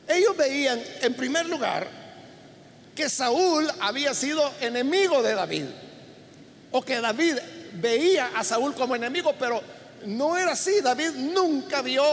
Ellos 0.08 0.36
veían, 0.36 0.82
en 1.02 1.14
primer 1.14 1.46
lugar, 1.46 1.86
que 2.94 3.08
Saúl 3.08 3.70
había 3.80 4.14
sido 4.14 4.52
enemigo 4.60 5.22
de 5.22 5.34
David. 5.34 5.66
O 6.72 6.82
que 6.82 7.00
David 7.00 7.36
veía 7.74 8.32
a 8.34 8.42
Saúl 8.42 8.74
como 8.74 8.96
enemigo, 8.96 9.34
pero 9.38 9.62
no 10.06 10.36
era 10.36 10.52
así. 10.52 10.80
David 10.80 11.10
nunca 11.12 11.82
vio 11.82 12.04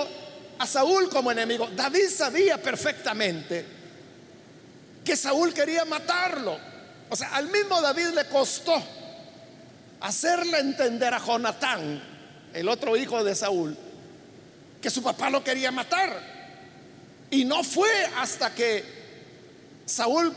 a 0.59 0.67
Saúl 0.67 1.09
como 1.09 1.31
enemigo. 1.31 1.69
David 1.75 2.09
sabía 2.09 2.61
perfectamente 2.61 3.65
que 5.03 5.15
Saúl 5.15 5.53
quería 5.53 5.85
matarlo. 5.85 6.57
O 7.09 7.15
sea, 7.15 7.35
al 7.35 7.49
mismo 7.49 7.81
David 7.81 8.07
le 8.13 8.25
costó 8.25 8.81
hacerle 10.01 10.59
entender 10.59 11.13
a 11.13 11.19
Jonatán, 11.19 12.01
el 12.53 12.67
otro 12.67 12.97
hijo 12.97 13.23
de 13.23 13.33
Saúl, 13.35 13.77
que 14.81 14.89
su 14.89 15.01
papá 15.01 15.29
lo 15.29 15.43
quería 15.43 15.71
matar. 15.71 16.37
Y 17.29 17.45
no 17.45 17.63
fue 17.63 17.89
hasta 18.17 18.53
que 18.53 18.83
Saúl 19.85 20.33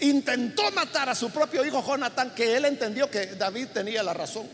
intentó 0.00 0.70
matar 0.72 1.08
a 1.08 1.14
su 1.14 1.30
propio 1.30 1.64
hijo 1.64 1.82
Jonatán 1.84 2.34
que 2.34 2.56
él 2.56 2.66
entendió 2.66 3.10
que 3.10 3.26
David 3.26 3.68
tenía 3.72 4.02
la 4.02 4.12
razón. 4.12 4.46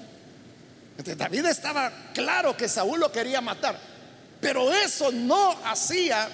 David 0.96 1.46
estaba 1.46 1.90
claro 2.12 2.56
que 2.56 2.68
Saúl 2.68 3.00
lo 3.00 3.10
quería 3.10 3.40
matar, 3.40 3.78
pero 4.40 4.72
eso 4.72 5.10
no 5.10 5.58
hacía 5.64 6.28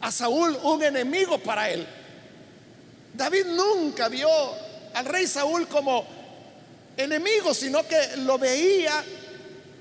a 0.00 0.10
Saúl 0.10 0.58
un 0.62 0.82
enemigo 0.82 1.38
para 1.38 1.70
él. 1.70 1.86
David 3.14 3.46
nunca 3.46 4.08
vio 4.08 4.28
al 4.94 5.04
rey 5.04 5.26
Saúl 5.26 5.68
como 5.68 6.06
enemigo, 6.96 7.52
sino 7.52 7.86
que 7.86 8.16
lo 8.18 8.38
veía, 8.38 9.04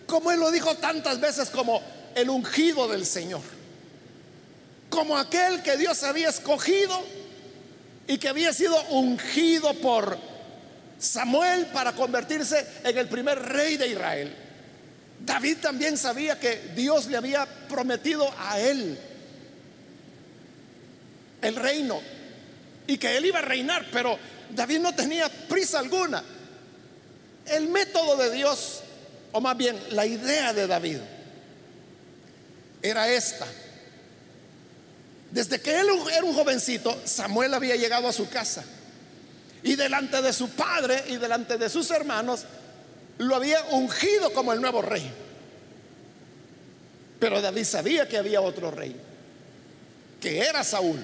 como 0.06 0.32
él 0.32 0.40
lo 0.40 0.52
dijo 0.52 0.76
tantas 0.76 1.20
veces, 1.20 1.50
como 1.50 1.82
el 2.16 2.30
ungido 2.30 2.88
del 2.88 3.06
Señor, 3.06 3.42
como 4.90 5.18
aquel 5.18 5.62
que 5.64 5.78
Dios 5.78 6.04
había 6.04 6.30
escogido 6.30 7.00
y 8.08 8.18
que 8.18 8.30
había 8.30 8.54
sido 8.54 8.82
ungido 8.90 9.74
por 9.76 10.18
Samuel 11.00 11.68
para 11.68 11.94
convertirse 11.94 12.66
en 12.84 12.98
el 12.98 13.08
primer 13.08 13.40
rey 13.40 13.78
de 13.78 13.88
Israel. 13.88 14.36
David 15.20 15.58
también 15.62 15.98
sabía 15.98 16.40
que 16.40 16.72
Dios 16.76 17.08
le 17.08 17.18
había 17.18 17.46
prometido 17.68 18.32
a 18.40 18.60
él 18.60 18.98
el 21.42 21.56
reino 21.56 22.02
y 22.88 22.98
que 22.98 23.18
él 23.18 23.26
iba 23.26 23.40
a 23.40 23.44
reinar, 23.44 23.86
pero 23.92 24.18
David 24.50 24.80
no 24.80 24.94
tenía 24.96 25.30
prisa 25.48 25.80
alguna. 25.80 26.24
El 27.46 27.68
método 27.68 28.18
de 28.18 28.32
Dios, 28.32 28.82
o 29.32 29.42
más 29.42 29.56
bien 29.56 29.78
la 29.92 30.06
idea 30.06 30.54
de 30.54 30.68
David, 30.68 30.98
era 32.82 33.10
esta. 33.10 33.46
Desde 35.32 35.60
que 35.60 35.80
él 35.80 35.88
era 36.12 36.24
un 36.24 36.34
jovencito, 36.34 37.02
Samuel 37.06 37.54
había 37.54 37.76
llegado 37.76 38.08
a 38.08 38.14
su 38.14 38.30
casa 38.30 38.64
y 39.68 39.76
delante 39.76 40.22
de 40.22 40.32
su 40.32 40.50
padre 40.52 41.04
y 41.10 41.18
delante 41.18 41.58
de 41.58 41.70
sus 41.70 41.92
hermanos 41.92 42.46
lo 43.18 43.36
había 43.36 43.62
ungido 43.72 44.32
como 44.32 44.54
el 44.54 44.62
nuevo 44.62 44.82
rey. 44.82 45.12
Pero 47.20 47.42
David 47.42 47.66
sabía 47.66 48.08
que 48.08 48.18
había 48.18 48.40
otro 48.40 48.72
rey, 48.72 48.96
que 50.22 50.40
era 50.40 50.64
Saúl. 50.64 51.04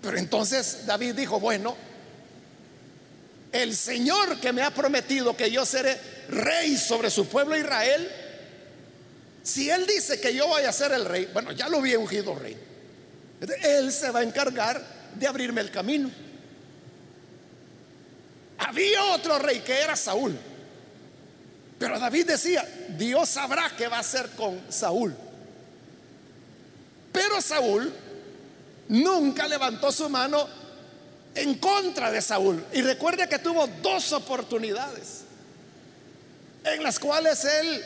Pero 0.00 0.16
entonces 0.16 0.86
David 0.86 1.16
dijo, 1.16 1.40
bueno, 1.40 1.76
el 3.50 3.74
Señor 3.74 4.38
que 4.38 4.52
me 4.52 4.62
ha 4.62 4.70
prometido 4.70 5.36
que 5.36 5.50
yo 5.50 5.66
seré 5.66 5.98
rey 6.28 6.76
sobre 6.76 7.10
su 7.10 7.26
pueblo 7.26 7.58
Israel, 7.58 8.08
si 9.42 9.68
Él 9.68 9.86
dice 9.88 10.20
que 10.20 10.32
yo 10.32 10.46
voy 10.46 10.62
a 10.62 10.72
ser 10.72 10.92
el 10.92 11.04
rey, 11.04 11.28
bueno, 11.32 11.50
ya 11.50 11.68
lo 11.68 11.78
había 11.78 11.98
ungido 11.98 12.36
rey. 12.36 12.56
Él 13.64 13.90
se 13.90 14.12
va 14.12 14.20
a 14.20 14.22
encargar 14.22 14.80
de 15.16 15.26
abrirme 15.26 15.62
el 15.62 15.72
camino. 15.72 16.29
Había 18.60 19.04
otro 19.14 19.38
rey 19.38 19.60
que 19.60 19.80
era 19.80 19.96
Saúl. 19.96 20.38
Pero 21.78 21.98
David 21.98 22.26
decía, 22.26 22.66
Dios 22.90 23.28
sabrá 23.28 23.72
qué 23.76 23.88
va 23.88 23.96
a 23.96 24.00
hacer 24.00 24.28
con 24.30 24.60
Saúl. 24.68 25.16
Pero 27.10 27.40
Saúl 27.40 27.92
nunca 28.88 29.48
levantó 29.48 29.90
su 29.90 30.10
mano 30.10 30.46
en 31.34 31.54
contra 31.54 32.10
de 32.10 32.20
Saúl. 32.20 32.62
Y 32.74 32.82
recuerde 32.82 33.28
que 33.28 33.38
tuvo 33.38 33.66
dos 33.82 34.12
oportunidades 34.12 35.22
en 36.62 36.82
las 36.82 36.98
cuales 36.98 37.42
él 37.46 37.82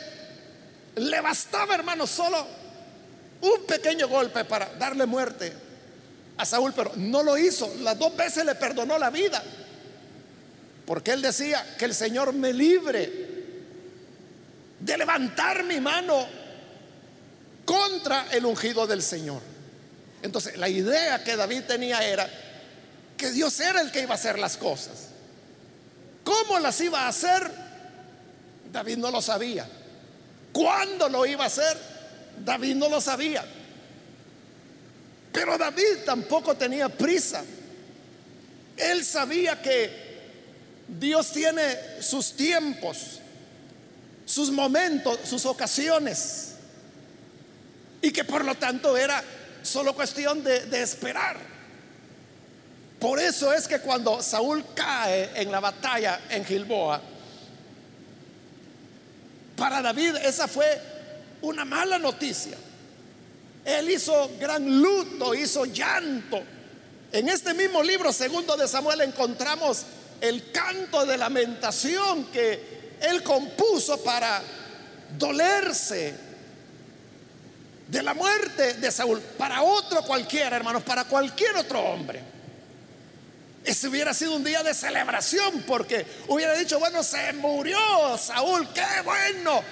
le 0.97 1.21
bastaba, 1.21 1.75
hermano, 1.75 2.05
solo 2.05 2.45
un 3.41 3.65
pequeño 3.65 4.09
golpe 4.09 4.43
para 4.43 4.73
darle 4.73 5.05
muerte 5.05 5.53
a 6.35 6.45
Saúl, 6.45 6.73
pero 6.75 6.91
no 6.97 7.23
lo 7.23 7.37
hizo. 7.37 7.73
Las 7.79 7.97
dos 7.97 8.13
veces 8.17 8.43
le 8.43 8.55
perdonó 8.55 8.97
la 8.97 9.09
vida. 9.09 9.41
Porque 10.85 11.11
él 11.11 11.21
decía 11.21 11.75
que 11.77 11.85
el 11.85 11.95
Señor 11.95 12.33
me 12.33 12.53
libre 12.53 13.25
de 14.79 14.97
levantar 14.97 15.63
mi 15.63 15.79
mano 15.79 16.27
contra 17.65 18.27
el 18.31 18.45
ungido 18.45 18.85
del 18.85 19.01
Señor. 19.01 19.41
Entonces, 20.21 20.57
la 20.57 20.69
idea 20.69 21.23
que 21.23 21.35
David 21.35 21.63
tenía 21.67 22.07
era 22.07 22.29
que 23.17 23.31
Dios 23.31 23.59
era 23.59 23.81
el 23.81 23.91
que 23.91 24.01
iba 24.01 24.11
a 24.11 24.15
hacer 24.15 24.37
las 24.37 24.57
cosas. 24.57 25.09
¿Cómo 26.23 26.59
las 26.59 26.79
iba 26.81 27.01
a 27.01 27.07
hacer? 27.07 27.49
David 28.71 28.97
no 28.97 29.09
lo 29.09 29.21
sabía. 29.21 29.67
¿Cuándo 30.51 31.09
lo 31.09 31.25
iba 31.25 31.43
a 31.43 31.47
hacer? 31.47 31.77
David 32.43 32.75
no 32.75 32.89
lo 32.89 33.01
sabía. 33.01 33.43
Pero 35.31 35.57
David 35.57 36.03
tampoco 36.05 36.55
tenía 36.55 36.89
prisa. 36.89 37.43
Él 38.77 39.03
sabía 39.03 39.61
que 39.61 40.04
Dios 40.87 41.31
tiene 41.31 42.01
sus 42.01 42.33
tiempos, 42.33 43.19
sus 44.25 44.51
momentos, 44.51 45.19
sus 45.23 45.45
ocasiones. 45.45 46.53
Y 48.01 48.11
que 48.11 48.23
por 48.23 48.45
lo 48.45 48.55
tanto 48.55 48.95
era 48.95 49.23
solo 49.63 49.95
cuestión 49.95 50.43
de, 50.43 50.81
esperar. 50.81 51.37
Por 52.99 53.19
eso 53.19 53.51
es 53.51 53.67
que 53.67 53.79
cuando 53.79 54.21
Saúl 54.21 54.63
cae 54.75 55.31
en 55.41 55.51
la 55.51 55.59
batalla 55.59 56.21
en 56.29 56.45
Gilboa, 56.45 57.01
para 59.57 59.81
David 59.81 60.17
esa 60.17 60.47
fue 60.47 60.81
una 61.41 61.65
mala 61.65 61.97
noticia. 61.97 62.57
Él 63.63 63.89
hizo 63.89 64.31
gran 64.39 64.81
luto, 64.81 65.33
hizo 65.33 65.65
llanto. 65.65 66.43
En 67.11 67.29
este 67.29 67.53
mismo 67.53 67.81
libro, 67.81 68.13
segundo 68.13 68.55
de 68.55 68.67
Samuel, 68.67 69.01
encontramos 69.01 69.85
el 70.21 70.51
canto 70.51 71.05
de 71.05 71.17
lamentación 71.17 72.25
que 72.25 72.97
él 73.01 73.23
compuso 73.23 74.03
para 74.03 74.41
dolerse 75.17 76.13
de 77.87 78.01
la 78.01 78.13
muerte 78.13 78.75
de 78.75 78.91
Saúl, 78.91 79.21
para 79.37 79.61
otro 79.61 80.01
cualquiera, 80.03 80.55
hermanos, 80.55 80.83
para 80.83 81.03
cualquier 81.03 81.55
otro 81.55 81.79
hombre. 81.79 82.21
Ese 83.63 83.87
hubiera 83.87 84.13
sido 84.13 84.35
un 84.35 84.43
día 84.43 84.61
de 84.63 84.73
celebración 84.73 85.63
porque 85.63 86.05
hubiera 86.27 86.53
dicho, 86.53 86.79
bueno, 86.79 87.03
se 87.03 87.33
murió 87.33 87.77
Saúl, 88.17 88.67
qué 88.73 89.01
bueno. 89.03 89.63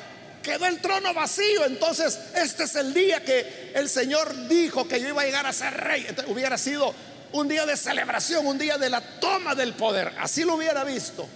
quedó 0.41 0.65
el 0.65 0.81
trono 0.81 1.13
vacío. 1.13 1.65
Entonces, 1.65 2.19
este 2.35 2.63
es 2.63 2.75
el 2.75 2.93
día 2.93 3.23
que 3.23 3.71
el 3.75 3.87
Señor 3.87 4.47
dijo 4.47 4.87
que 4.87 4.99
yo 4.99 5.09
iba 5.09 5.21
a 5.21 5.25
llegar 5.25 5.45
a 5.45 5.53
ser 5.53 5.73
rey. 5.75 6.07
hubiera 6.27 6.57
sido 6.57 6.93
un 7.33 7.47
día 7.47 7.65
de 7.65 7.75
celebración, 7.75 8.45
un 8.45 8.57
día 8.57 8.77
de 8.77 8.89
la 8.89 9.01
toma 9.01 9.55
del 9.55 9.73
poder. 9.73 10.13
Así 10.19 10.43
lo 10.43 10.55
hubiera 10.55 10.83
visto. 10.83 11.27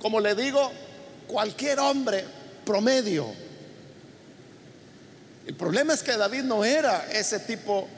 Como 0.00 0.20
le 0.20 0.34
digo, 0.34 0.72
cualquier 1.26 1.78
hombre 1.78 2.24
promedio. 2.64 3.26
El 5.46 5.54
problema 5.54 5.94
es 5.94 6.02
que 6.02 6.16
David 6.16 6.42
no 6.42 6.64
era 6.64 7.06
ese 7.12 7.38
tipo 7.40 7.88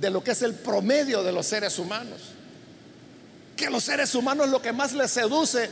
de 0.00 0.10
lo 0.10 0.24
que 0.24 0.32
es 0.32 0.42
el 0.42 0.54
promedio 0.54 1.22
de 1.22 1.32
los 1.32 1.46
seres 1.46 1.78
humanos. 1.78 2.20
Que 3.54 3.68
los 3.68 3.84
seres 3.84 4.14
humanos 4.14 4.48
lo 4.48 4.62
que 4.62 4.72
más 4.72 4.92
les 4.94 5.10
seduce 5.10 5.68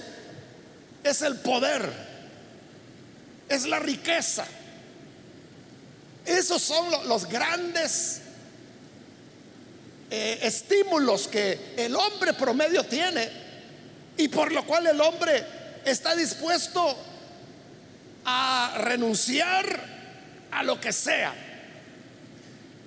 es 1.02 1.22
el 1.22 1.36
poder, 1.36 1.90
es 3.48 3.66
la 3.66 3.78
riqueza. 3.78 4.44
Esos 6.26 6.62
son 6.62 7.08
los 7.08 7.26
grandes 7.26 8.21
eh, 10.14 10.40
estímulos 10.42 11.26
que 11.26 11.72
el 11.74 11.96
hombre 11.96 12.34
promedio 12.34 12.84
tiene 12.84 13.30
y 14.18 14.28
por 14.28 14.52
lo 14.52 14.66
cual 14.66 14.86
el 14.86 15.00
hombre 15.00 15.42
está 15.86 16.14
dispuesto 16.14 16.94
a 18.26 18.74
renunciar 18.76 19.64
a 20.50 20.62
lo 20.64 20.78
que 20.78 20.92
sea, 20.92 21.32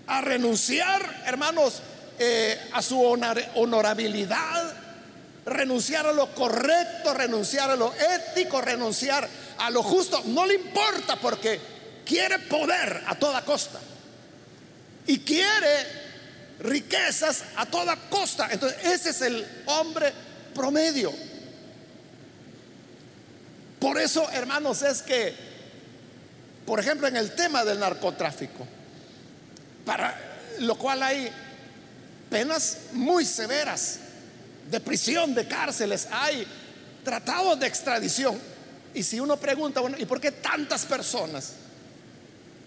a 0.06 0.22
renunciar, 0.22 1.24
hermanos, 1.26 1.82
eh, 2.20 2.60
a 2.74 2.84
su 2.84 3.02
honorabilidad, 3.02 4.76
renunciar 5.48 6.06
a 6.06 6.14
lo 6.14 6.28
correcto, 6.36 7.12
renunciar 7.16 7.72
a 7.72 7.76
lo 7.76 7.92
ético, 7.96 8.62
renunciar 8.62 9.28
a 9.58 9.72
lo 9.72 9.82
justo. 9.82 10.22
No 10.26 10.46
le 10.46 10.54
importa 10.54 11.16
porque 11.16 11.60
quiere 12.06 12.38
poder 12.38 13.02
a 13.08 13.16
toda 13.16 13.44
costa 13.44 13.80
y 15.08 15.22
quiere 15.22 16.05
riquezas 16.60 17.44
a 17.56 17.66
toda 17.66 17.96
costa. 18.10 18.48
Entonces, 18.52 18.78
ese 18.86 19.10
es 19.10 19.22
el 19.22 19.46
hombre 19.66 20.12
promedio. 20.54 21.14
Por 23.80 24.00
eso, 24.00 24.30
hermanos, 24.32 24.82
es 24.82 25.02
que, 25.02 25.36
por 26.66 26.80
ejemplo, 26.80 27.08
en 27.08 27.18
el 27.18 27.36
tema 27.36 27.64
del 27.64 27.80
narcotráfico, 27.80 28.66
para 29.86 30.20
lo 30.60 30.78
cual 30.78 31.04
hay 31.04 31.30
penas 32.30 32.78
muy 32.94 33.26
severas 33.26 34.00
de 34.72 34.80
prisión, 34.80 35.36
de 35.36 35.48
cárceles, 35.48 36.08
hay 36.12 36.48
tratados 37.04 37.60
de 37.60 37.68
extradición. 37.68 38.40
Y 38.94 39.04
si 39.04 39.20
uno 39.20 39.38
pregunta, 39.38 39.82
bueno, 39.82 39.98
¿y 40.00 40.06
por 40.06 40.20
qué 40.20 40.32
tantas 40.32 40.86
personas 40.86 41.52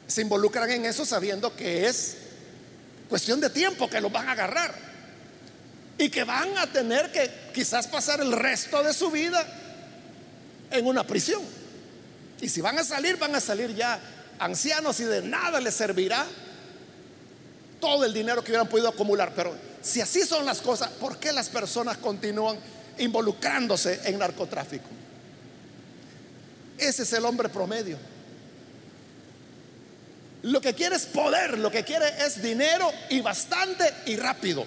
se 0.06 0.22
involucran 0.22 0.70
en 0.70 0.84
eso 0.84 1.04
sabiendo 1.04 1.54
que 1.56 1.86
es 1.86 2.16
cuestión 3.08 3.40
de 3.40 3.50
tiempo 3.50 3.88
que 3.88 4.00
los 4.00 4.12
van 4.12 4.28
a 4.28 4.32
agarrar? 4.32 4.74
Y 5.98 6.10
que 6.10 6.24
van 6.24 6.56
a 6.58 6.66
tener 6.66 7.10
que 7.10 7.30
quizás 7.52 7.86
pasar 7.88 8.20
el 8.20 8.32
resto 8.32 8.82
de 8.82 8.92
su 8.92 9.10
vida 9.10 9.44
en 10.70 10.86
una 10.86 11.04
prisión. 11.04 11.42
Y 12.40 12.48
si 12.48 12.60
van 12.60 12.78
a 12.78 12.84
salir, 12.84 13.16
van 13.16 13.34
a 13.34 13.40
salir 13.40 13.74
ya 13.74 13.98
ancianos 14.38 15.00
y 15.00 15.04
de 15.04 15.22
nada 15.22 15.60
les 15.60 15.74
servirá 15.74 16.24
todo 17.80 18.04
el 18.04 18.12
dinero 18.12 18.42
que 18.42 18.52
hubieran 18.52 18.68
podido 18.68 18.88
acumular. 18.88 19.32
Pero 19.34 19.54
si 19.82 20.00
así 20.00 20.22
son 20.22 20.44
las 20.44 20.60
cosas, 20.60 20.90
¿por 20.90 21.18
qué 21.18 21.32
las 21.32 21.48
personas 21.48 21.96
continúan 21.96 22.58
involucrándose 22.98 24.00
en 24.04 24.18
narcotráfico? 24.18 24.86
Ese 26.76 27.02
es 27.02 27.12
el 27.12 27.24
hombre 27.24 27.48
promedio. 27.48 27.98
Lo 30.42 30.60
que 30.60 30.74
quiere 30.74 30.96
es 30.96 31.06
poder, 31.06 31.58
lo 31.58 31.70
que 31.70 31.84
quiere 31.84 32.06
es 32.24 32.40
dinero 32.40 32.90
y 33.10 33.20
bastante 33.20 33.92
y 34.06 34.16
rápido. 34.16 34.64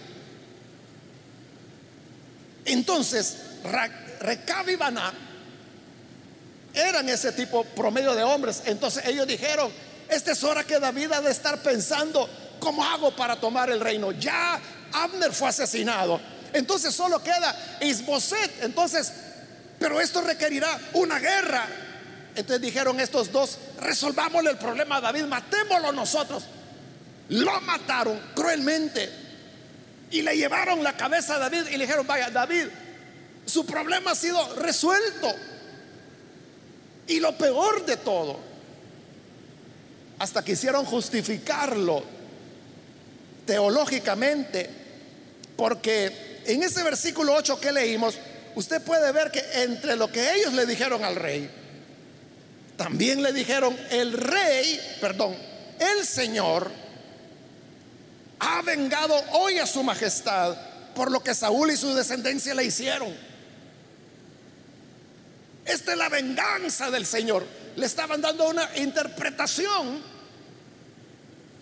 Entonces, 2.66 3.38
Recab 4.20 4.70
y 4.70 4.76
Baná 4.76 5.14
eran 6.74 7.08
ese 7.10 7.32
tipo 7.32 7.64
promedio 7.64 8.16
de 8.16 8.24
hombres. 8.24 8.64
Entonces 8.66 9.06
ellos 9.06 9.28
dijeron, 9.28 9.72
esta 10.10 10.32
es 10.32 10.44
hora 10.44 10.64
que 10.64 10.80
David 10.80 11.12
ha 11.14 11.22
de 11.22 11.32
estar 11.32 11.62
pensando, 11.62 12.30
¿cómo 12.60 12.84
hago 12.84 13.16
para 13.16 13.38
tomar 13.38 13.70
el 13.70 13.80
reino? 13.80 14.12
Ya 14.12 14.60
Abner 14.94 15.32
fue 15.32 15.50
asesinado. 15.50 16.20
Entonces 16.54 16.94
solo 16.94 17.24
queda 17.24 17.78
Isboset. 17.82 18.64
Entonces, 18.64 19.12
pero 19.80 20.00
esto 20.00 20.22
requerirá 20.22 20.80
una 20.94 21.20
guerra. 21.20 21.68
Entonces 22.36 22.62
dijeron 22.62 23.00
estos 23.00 23.32
dos, 23.32 23.58
resolvámosle 23.80 24.52
el 24.52 24.58
problema 24.58 24.98
a 24.98 25.02
David, 25.02 25.24
matémoslo 25.26 25.92
nosotros. 25.92 26.44
Lo 27.30 27.60
mataron 27.62 28.20
cruelmente 28.34 29.10
y 30.12 30.22
le 30.22 30.36
llevaron 30.36 30.84
la 30.84 30.96
cabeza 30.96 31.36
a 31.36 31.40
David 31.40 31.68
y 31.68 31.78
le 31.78 31.86
dijeron, 31.86 32.08
vaya, 32.08 32.30
David, 32.30 32.68
su 33.46 33.66
problema 33.66 34.12
ha 34.12 34.16
sido 34.16 34.56
resuelto. 34.56 35.34
Y 37.08 37.20
lo 37.20 37.38
peor 37.38 37.86
de 37.86 37.98
todo, 37.98 38.40
hasta 40.20 40.44
quisieron 40.44 40.86
justificarlo 40.86 42.04
teológicamente, 43.46 44.70
porque 45.58 46.42
en 46.46 46.64
ese 46.64 46.84
versículo 46.84 47.34
8 47.34 47.60
que 47.60 47.72
leímos, 47.72 48.18
usted 48.56 48.82
puede 48.82 49.12
ver 49.12 49.32
que 49.32 49.44
entre 49.64 49.96
lo 49.96 50.12
que 50.12 50.36
ellos 50.36 50.54
le 50.54 50.66
dijeron 50.66 51.04
al 51.04 51.16
rey, 51.16 51.50
también 52.82 53.22
le 53.22 53.32
dijeron, 53.32 53.78
el 53.92 54.12
rey, 54.12 54.98
perdón, 55.00 55.38
el 55.78 56.04
Señor 56.04 56.72
ha 58.40 58.64
vengado 58.64 59.14
hoy 59.34 59.60
a 59.60 59.68
su 59.68 59.84
majestad 59.84 60.58
por 60.96 61.12
lo 61.12 61.22
que 61.22 61.36
Saúl 61.36 61.70
y 61.70 61.78
su 61.78 61.94
descendencia 61.94 62.56
le 62.56 62.64
hicieron. 62.64 63.16
Esta 65.64 65.92
es 65.92 65.98
la 66.00 66.10
venganza 66.10 66.90
del 66.90 67.06
Señor. 67.06 67.46
Le 67.76 67.86
estaban 67.86 68.20
dando 68.20 68.50
una 68.50 68.68
interpretación 68.78 70.02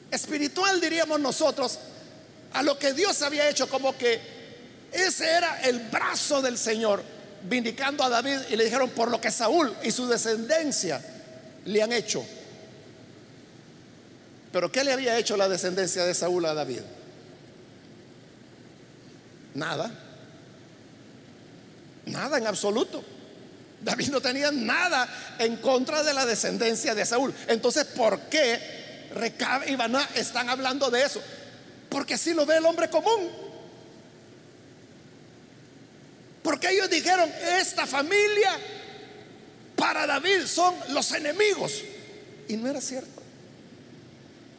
espiritual, 0.10 0.80
diríamos 0.80 1.20
nosotros, 1.20 1.80
a 2.54 2.64
lo 2.64 2.80
que 2.80 2.94
Dios 2.94 3.22
había 3.24 3.50
hecho, 3.50 3.68
como 3.68 3.98
que 3.98 4.22
ese 4.94 5.30
era 5.30 5.64
el 5.64 5.80
brazo 5.80 6.42
del 6.42 6.58
Señor, 6.58 7.04
vindicando 7.44 8.04
a 8.04 8.10
David 8.10 8.40
y 8.50 8.56
le 8.56 8.66
dijeron 8.66 8.90
por 8.90 9.10
lo 9.10 9.20
que 9.22 9.32
Saúl 9.32 9.74
y 9.84 9.92
su 9.92 10.08
descendencia 10.08 11.02
le 11.66 11.82
han 11.82 11.92
hecho. 11.92 12.26
Pero 14.52 14.72
¿qué 14.72 14.84
le 14.84 14.94
había 14.94 15.18
hecho 15.18 15.38
la 15.38 15.48
descendencia 15.48 16.06
de 16.06 16.14
Saúl 16.14 16.46
a 16.46 16.54
David? 16.54 16.82
Nada. 19.54 19.92
Nada 22.06 22.38
en 22.38 22.48
absoluto. 22.48 23.04
David 23.82 24.10
no 24.10 24.22
tenía 24.22 24.52
nada 24.52 25.08
en 25.38 25.58
contra 25.58 26.04
de 26.04 26.14
la 26.14 26.26
descendencia 26.26 26.96
de 26.96 27.06
Saúl. 27.06 27.34
Entonces, 27.48 27.86
¿por 27.86 28.20
qué 28.22 29.10
Recab 29.14 29.68
y 29.70 29.76
Baná 29.76 30.08
están 30.16 30.50
hablando 30.50 30.90
de 30.90 31.04
eso? 31.04 31.22
Porque 31.90 32.16
así 32.16 32.34
lo 32.34 32.46
ve 32.46 32.58
el 32.58 32.66
hombre 32.66 32.90
común. 32.90 33.49
Porque 36.50 36.72
ellos 36.72 36.90
dijeron, 36.90 37.32
esta 37.60 37.86
familia 37.86 38.58
para 39.76 40.08
David 40.08 40.48
son 40.48 40.74
los 40.90 41.12
enemigos. 41.12 41.84
Y 42.48 42.58
no 42.58 42.68
era 42.68 42.82
cierto. 42.82 43.22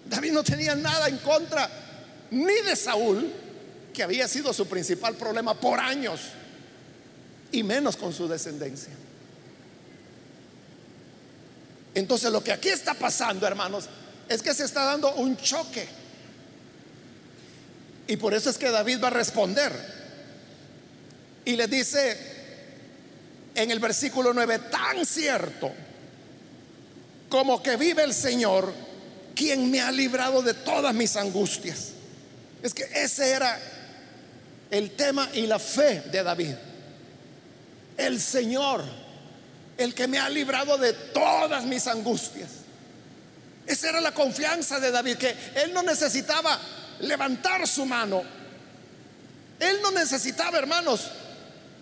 David 0.09 0.31
no 0.31 0.45
tenía 0.45 0.77
nada 0.77 1.09
en 1.09 1.19
contra 1.19 1.69
ni 2.31 2.55
de 2.61 2.77
Saúl, 2.77 3.33
que 3.93 4.05
había 4.05 4.29
sido 4.29 4.53
su 4.53 4.69
principal 4.69 5.17
problema 5.17 5.55
por 5.55 5.81
años, 5.81 6.21
y 7.51 7.65
menos 7.65 7.97
con 7.97 8.13
su 8.13 8.29
descendencia. 8.29 8.93
Entonces 11.93 12.31
lo 12.31 12.45
que 12.45 12.53
aquí 12.53 12.69
está 12.69 12.95
pasando, 12.95 13.49
hermanos, 13.49 13.89
es 14.29 14.41
que 14.43 14.55
se 14.55 14.63
está 14.65 14.85
dando 14.85 15.13
un 15.15 15.37
choque. 15.37 15.89
Y 18.07 18.17
por 18.17 18.33
eso 18.33 18.49
es 18.49 18.59
que 18.59 18.71
David 18.71 19.03
va 19.03 19.09
a 19.09 19.11
responder. 19.11 20.00
Y 21.51 21.57
le 21.57 21.67
dice 21.67 22.17
en 23.57 23.73
el 23.73 23.81
versículo 23.81 24.33
9, 24.33 24.61
tan 24.71 25.05
cierto 25.05 25.73
como 27.29 27.61
que 27.61 27.77
vive 27.77 28.05
el 28.05 28.15
Señor, 28.15 28.73
quien 29.35 29.69
me 29.69 29.81
ha 29.81 29.91
librado 29.91 30.43
de 30.43 30.55
todas 30.55 30.95
mis 30.95 31.17
angustias. 31.17 31.89
Es 32.63 32.73
que 32.73 32.85
ese 32.95 33.31
era 33.31 33.61
el 34.71 34.93
tema 34.93 35.29
y 35.35 35.49
la 35.49 35.59
fe 35.59 36.05
de 36.13 36.23
David. 36.23 36.55
El 37.97 38.21
Señor 38.21 38.85
el 39.77 39.93
que 39.93 40.07
me 40.07 40.21
ha 40.21 40.29
librado 40.29 40.79
de 40.79 40.93
todas 40.93 41.65
mis 41.65 41.89
angustias. 41.89 42.49
Esa 43.67 43.89
era 43.89 44.01
la 44.01 44.15
confianza 44.15 44.79
de 44.79 44.93
David, 44.93 45.17
que 45.17 45.35
él 45.57 45.73
no 45.75 45.83
necesitaba 45.83 46.61
levantar 47.01 47.67
su 47.67 47.85
mano. 47.87 48.23
Él 49.59 49.79
no 49.83 49.91
necesitaba, 49.91 50.59
hermanos, 50.59 51.11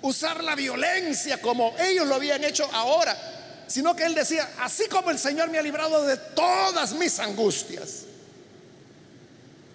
usar 0.03 0.43
la 0.45 0.55
violencia 0.55 1.41
como 1.41 1.75
ellos 1.79 2.07
lo 2.07 2.15
habían 2.17 2.45
hecho 2.45 2.69
ahora. 2.73 3.17
sino 3.67 3.95
que 3.95 4.05
él 4.05 4.15
decía, 4.15 4.49
así 4.61 4.89
como 4.89 5.11
el 5.11 5.19
Señor 5.19 5.51
me 5.51 5.59
ha 5.59 5.63
librado 5.63 6.03
de 6.07 6.17
todas 6.17 6.95
mis 6.95 7.19
angustias, 7.19 8.05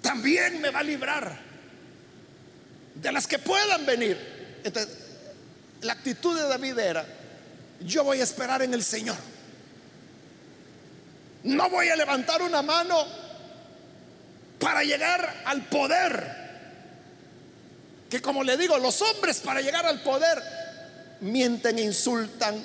también 0.01 0.59
me 0.59 0.71
va 0.71 0.79
a 0.79 0.83
librar 0.83 1.39
de 2.95 3.11
las 3.11 3.27
que 3.27 3.37
puedan 3.39 3.85
venir. 3.85 4.17
La 5.81 5.93
actitud 5.93 6.35
de 6.35 6.47
David 6.47 6.79
era, 6.79 7.05
yo 7.81 8.03
voy 8.03 8.19
a 8.19 8.23
esperar 8.23 8.61
en 8.63 8.73
el 8.73 8.83
Señor. 8.83 9.17
No 11.43 11.69
voy 11.69 11.89
a 11.89 11.95
levantar 11.95 12.41
una 12.41 12.61
mano 12.61 13.05
para 14.59 14.83
llegar 14.83 15.43
al 15.45 15.61
poder. 15.65 16.42
Que 18.13 18.21
como 18.21 18.43
le 18.43 18.57
digo, 18.57 18.77
los 18.77 19.01
hombres 19.01 19.39
para 19.39 19.59
llegar 19.59 19.87
al 19.87 20.03
poder 20.03 20.39
mienten, 21.21 21.79
insultan, 21.79 22.63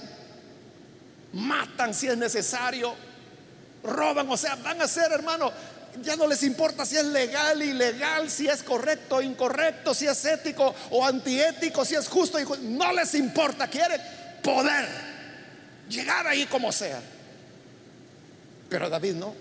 matan 1.32 1.94
si 1.94 2.06
es 2.06 2.18
necesario, 2.18 2.94
roban, 3.82 4.30
o 4.30 4.36
sea, 4.36 4.56
van 4.56 4.82
a 4.82 4.86
ser, 4.86 5.10
hermano, 5.10 5.50
ya 6.02 6.16
no 6.16 6.26
les 6.26 6.42
importa 6.42 6.84
si 6.84 6.98
es 6.98 7.04
legal, 7.06 7.62
ilegal, 7.62 8.30
si 8.30 8.46
es 8.46 8.62
correcto 8.62 9.22
incorrecto, 9.22 9.94
si 9.94 10.06
es 10.06 10.22
ético 10.26 10.74
o 10.90 11.06
antiético, 11.06 11.82
si 11.82 11.94
es 11.94 12.08
justo, 12.08 12.38
no 12.60 12.92
les 12.92 13.14
importa, 13.14 13.68
quieren 13.68 14.02
poder, 14.42 14.86
llegar 15.88 16.26
ahí 16.26 16.44
como 16.44 16.70
sea. 16.70 17.00
Pero 18.68 18.90
David 18.90 19.14
no. 19.14 19.34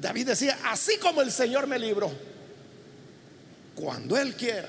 David 0.00 0.26
decía, 0.26 0.58
así 0.64 0.98
como 0.98 1.22
el 1.22 1.30
Señor 1.30 1.68
me 1.68 1.78
libró, 1.78 2.33
cuando 3.74 4.16
Él 4.16 4.34
quiera 4.34 4.68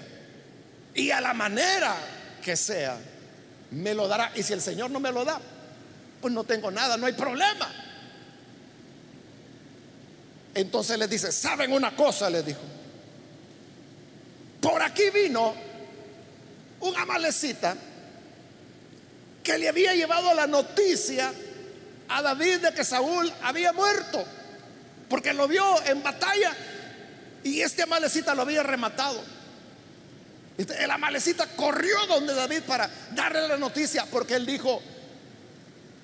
y 0.94 1.12
a 1.12 1.22
la 1.22 1.34
manera 1.34 1.96
que 2.44 2.56
sea, 2.56 2.98
me 3.72 3.94
lo 3.94 4.08
dará. 4.08 4.32
Y 4.36 4.44
si 4.44 4.54
el 4.54 4.62
Señor 4.62 4.90
no 4.92 5.00
me 5.00 5.12
lo 5.12 5.26
da, 5.26 5.40
pues 6.22 6.34
no 6.34 6.44
tengo 6.44 6.72
nada, 6.72 6.98
no 6.98 7.06
hay 7.06 7.14
problema. 7.14 7.70
Entonces 10.54 10.98
les 10.98 11.10
dice, 11.10 11.32
¿saben 11.32 11.74
una 11.74 11.96
cosa? 11.96 12.30
Les 12.30 12.46
dijo. 12.46 12.62
Por 14.62 14.82
aquí 14.82 15.10
vino 15.10 15.54
un 16.80 16.96
amalecita 16.96 17.76
que 19.44 19.58
le 19.58 19.70
había 19.70 19.94
llevado 19.94 20.34
la 20.34 20.48
noticia 20.48 21.32
a 22.08 22.22
David 22.22 22.60
de 22.60 22.74
que 22.74 22.84
Saúl 22.84 23.32
había 23.44 23.74
muerto, 23.74 24.24
porque 25.10 25.34
lo 25.34 25.48
vio 25.48 25.84
en 25.86 26.02
batalla 26.02 26.56
y 27.46 27.62
este 27.62 27.84
amalecita 27.84 28.34
lo 28.34 28.42
había 28.42 28.64
rematado. 28.64 29.22
Este, 30.58 30.84
el 30.84 30.90
amalecita 30.90 31.46
corrió 31.56 31.96
donde 32.08 32.34
David 32.34 32.64
para 32.64 32.90
darle 33.12 33.48
la 33.48 33.56
noticia, 33.56 34.08
porque 34.10 34.34
él 34.34 34.48
dijo, 34.48 34.82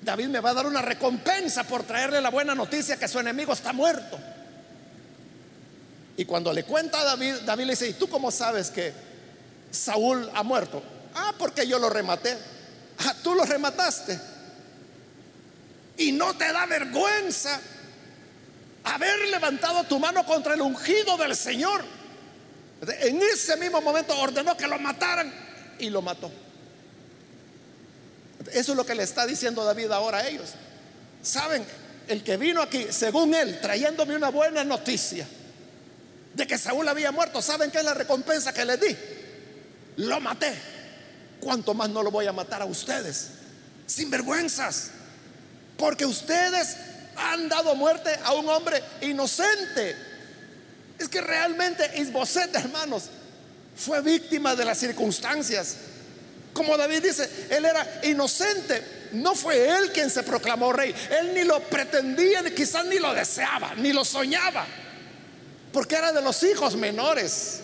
David 0.02 0.28
me 0.28 0.38
va 0.38 0.50
a 0.50 0.54
dar 0.54 0.66
una 0.66 0.82
recompensa 0.82 1.64
por 1.64 1.82
traerle 1.82 2.20
la 2.20 2.30
buena 2.30 2.54
noticia 2.54 2.96
que 2.96 3.08
su 3.08 3.18
enemigo 3.18 3.52
está 3.52 3.72
muerto. 3.72 4.20
Y 6.16 6.24
cuando 6.26 6.52
le 6.52 6.62
cuenta 6.62 7.00
a 7.00 7.04
David, 7.04 7.34
David 7.44 7.64
le 7.64 7.72
dice, 7.72 7.88
¿y 7.88 7.94
tú 7.94 8.08
cómo 8.08 8.30
sabes 8.30 8.70
que 8.70 8.92
Saúl 9.72 10.30
ha 10.34 10.44
muerto? 10.44 10.80
Ah, 11.12 11.34
porque 11.36 11.66
yo 11.66 11.80
lo 11.80 11.90
rematé. 11.90 12.38
Ah, 12.98 13.16
tú 13.20 13.34
lo 13.34 13.44
remataste. 13.44 14.16
Y 15.96 16.12
no 16.12 16.36
te 16.36 16.52
da 16.52 16.66
vergüenza 16.66 17.60
haber 18.84 19.28
levantado 19.28 19.84
tu 19.84 19.98
mano 19.98 20.24
contra 20.24 20.54
el 20.54 20.60
ungido 20.60 21.16
del 21.16 21.36
Señor. 21.36 21.84
En 23.00 23.22
ese 23.22 23.56
mismo 23.56 23.80
momento 23.80 24.18
ordenó 24.18 24.56
que 24.56 24.66
lo 24.66 24.78
mataran 24.78 25.32
y 25.78 25.88
lo 25.90 26.02
mató. 26.02 26.30
Eso 28.52 28.72
es 28.72 28.76
lo 28.76 28.84
que 28.84 28.94
le 28.94 29.04
está 29.04 29.26
diciendo 29.26 29.64
David 29.64 29.90
ahora 29.92 30.18
a 30.18 30.28
ellos. 30.28 30.50
Saben, 31.22 31.64
el 32.08 32.24
que 32.24 32.36
vino 32.36 32.60
aquí, 32.60 32.86
según 32.90 33.34
él, 33.34 33.60
trayéndome 33.60 34.16
una 34.16 34.30
buena 34.30 34.64
noticia 34.64 35.26
de 36.34 36.46
que 36.46 36.58
Saúl 36.58 36.88
había 36.88 37.12
muerto, 37.12 37.40
¿saben 37.42 37.70
qué 37.70 37.78
es 37.78 37.84
la 37.84 37.94
recompensa 37.94 38.52
que 38.52 38.64
les 38.64 38.80
di? 38.80 38.96
Lo 39.96 40.20
maté. 40.20 40.52
¿Cuánto 41.40 41.74
más 41.74 41.90
no 41.90 42.02
lo 42.02 42.10
voy 42.10 42.26
a 42.26 42.32
matar 42.32 42.62
a 42.62 42.64
ustedes? 42.64 43.28
Sin 43.86 44.10
vergüenzas. 44.10 44.90
Porque 45.76 46.06
ustedes 46.06 46.76
han 47.16 47.48
dado 47.48 47.74
muerte 47.74 48.10
a 48.24 48.34
un 48.34 48.48
hombre 48.48 48.82
inocente. 49.00 49.96
Es 50.98 51.08
que 51.08 51.20
realmente 51.20 51.90
Isboset, 51.96 52.54
hermanos, 52.54 53.04
fue 53.74 54.00
víctima 54.00 54.54
de 54.54 54.64
las 54.64 54.78
circunstancias. 54.78 55.76
Como 56.52 56.76
David 56.76 57.02
dice, 57.02 57.28
él 57.50 57.64
era 57.64 58.00
inocente. 58.04 59.08
No 59.12 59.34
fue 59.34 59.68
él 59.68 59.90
quien 59.92 60.10
se 60.10 60.22
proclamó 60.22 60.72
rey. 60.72 60.94
Él 61.20 61.34
ni 61.34 61.44
lo 61.44 61.60
pretendía, 61.60 62.42
quizás 62.54 62.84
ni 62.86 62.98
lo 62.98 63.12
deseaba, 63.14 63.74
ni 63.74 63.92
lo 63.92 64.04
soñaba. 64.04 64.66
Porque 65.72 65.96
era 65.96 66.12
de 66.12 66.22
los 66.22 66.42
hijos 66.42 66.76
menores 66.76 67.60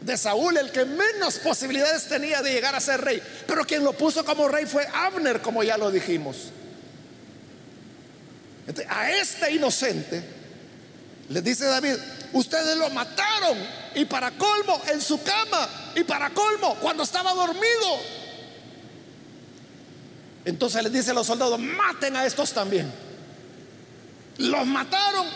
de 0.00 0.16
Saúl, 0.16 0.56
el 0.56 0.72
que 0.72 0.84
menos 0.84 1.38
posibilidades 1.38 2.08
tenía 2.08 2.42
de 2.42 2.52
llegar 2.52 2.74
a 2.74 2.80
ser 2.80 3.00
rey. 3.00 3.22
Pero 3.46 3.64
quien 3.64 3.84
lo 3.84 3.92
puso 3.92 4.24
como 4.24 4.48
rey 4.48 4.66
fue 4.66 4.86
Abner, 4.92 5.40
como 5.40 5.62
ya 5.62 5.76
lo 5.76 5.90
dijimos. 5.90 6.50
A 8.88 9.10
este 9.10 9.52
inocente 9.52 10.22
le 11.30 11.42
dice 11.42 11.64
David, 11.64 11.94
ustedes 12.32 12.76
lo 12.76 12.90
mataron 12.90 13.56
y 13.94 14.04
para 14.04 14.32
colmo 14.32 14.82
en 14.92 15.00
su 15.00 15.22
cama 15.22 15.68
y 15.94 16.02
para 16.02 16.30
colmo 16.30 16.76
cuando 16.80 17.04
estaba 17.04 17.32
dormido. 17.32 18.00
Entonces 20.44 20.82
le 20.82 20.90
dice 20.90 21.12
a 21.12 21.14
los 21.14 21.28
soldados, 21.28 21.58
maten 21.60 22.16
a 22.16 22.26
estos 22.26 22.52
también. 22.52 22.92
Los 24.38 24.66
mataron. 24.66 25.26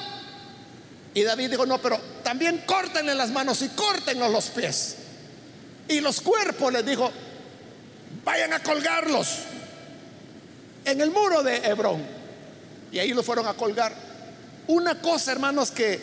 Y 1.15 1.23
David 1.23 1.51
dijo, 1.51 1.65
no, 1.65 1.81
pero 1.81 2.01
también 2.25 2.65
córtenle 2.67 3.15
las 3.15 3.31
manos 3.31 3.63
y 3.63 3.69
córtenle 3.69 4.29
los 4.29 4.47
pies. 4.47 4.97
Y 5.87 6.01
los 6.01 6.21
cuerpos 6.21 6.73
les 6.73 6.85
dijo, 6.85 7.13
vayan 8.25 8.53
a 8.53 8.61
colgarlos 8.61 9.29
en 10.85 11.01
el 11.01 11.11
muro 11.13 11.45
de 11.45 11.57
Hebrón. 11.59 12.24
Y 12.95 13.01
ahí 13.01 13.13
lo 13.13 13.25
fueron 13.25 13.49
a 13.49 13.55
colgar. 13.55 13.93
Una 14.69 15.01
cosa, 15.01 15.33
hermanos, 15.33 15.73
que 15.73 16.01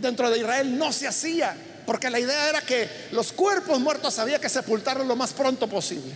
dentro 0.00 0.28
de 0.28 0.38
Israel 0.38 0.76
no 0.76 0.92
se 0.92 1.06
hacía, 1.06 1.56
porque 1.86 2.10
la 2.10 2.18
idea 2.18 2.48
era 2.48 2.60
que 2.62 2.88
los 3.12 3.32
cuerpos 3.32 3.78
muertos 3.78 4.18
había 4.18 4.40
que 4.40 4.48
sepultarlos 4.48 5.06
lo 5.06 5.14
más 5.14 5.32
pronto 5.32 5.68
posible. 5.68 6.12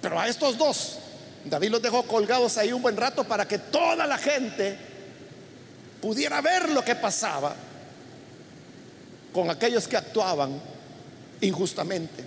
Pero 0.00 0.18
a 0.18 0.26
estos 0.26 0.56
dos, 0.56 0.98
David 1.44 1.68
los 1.72 1.82
dejó 1.82 2.04
colgados 2.04 2.56
ahí 2.56 2.72
un 2.72 2.80
buen 2.80 2.96
rato 2.96 3.22
para 3.22 3.46
que 3.46 3.58
toda 3.58 4.06
la 4.06 4.16
gente 4.16 4.78
pudiera 6.00 6.40
ver 6.40 6.70
lo 6.70 6.82
que 6.82 6.94
pasaba 6.94 7.54
con 9.34 9.50
aquellos 9.50 9.86
que 9.86 9.98
actuaban 9.98 10.58
injustamente. 11.42 12.24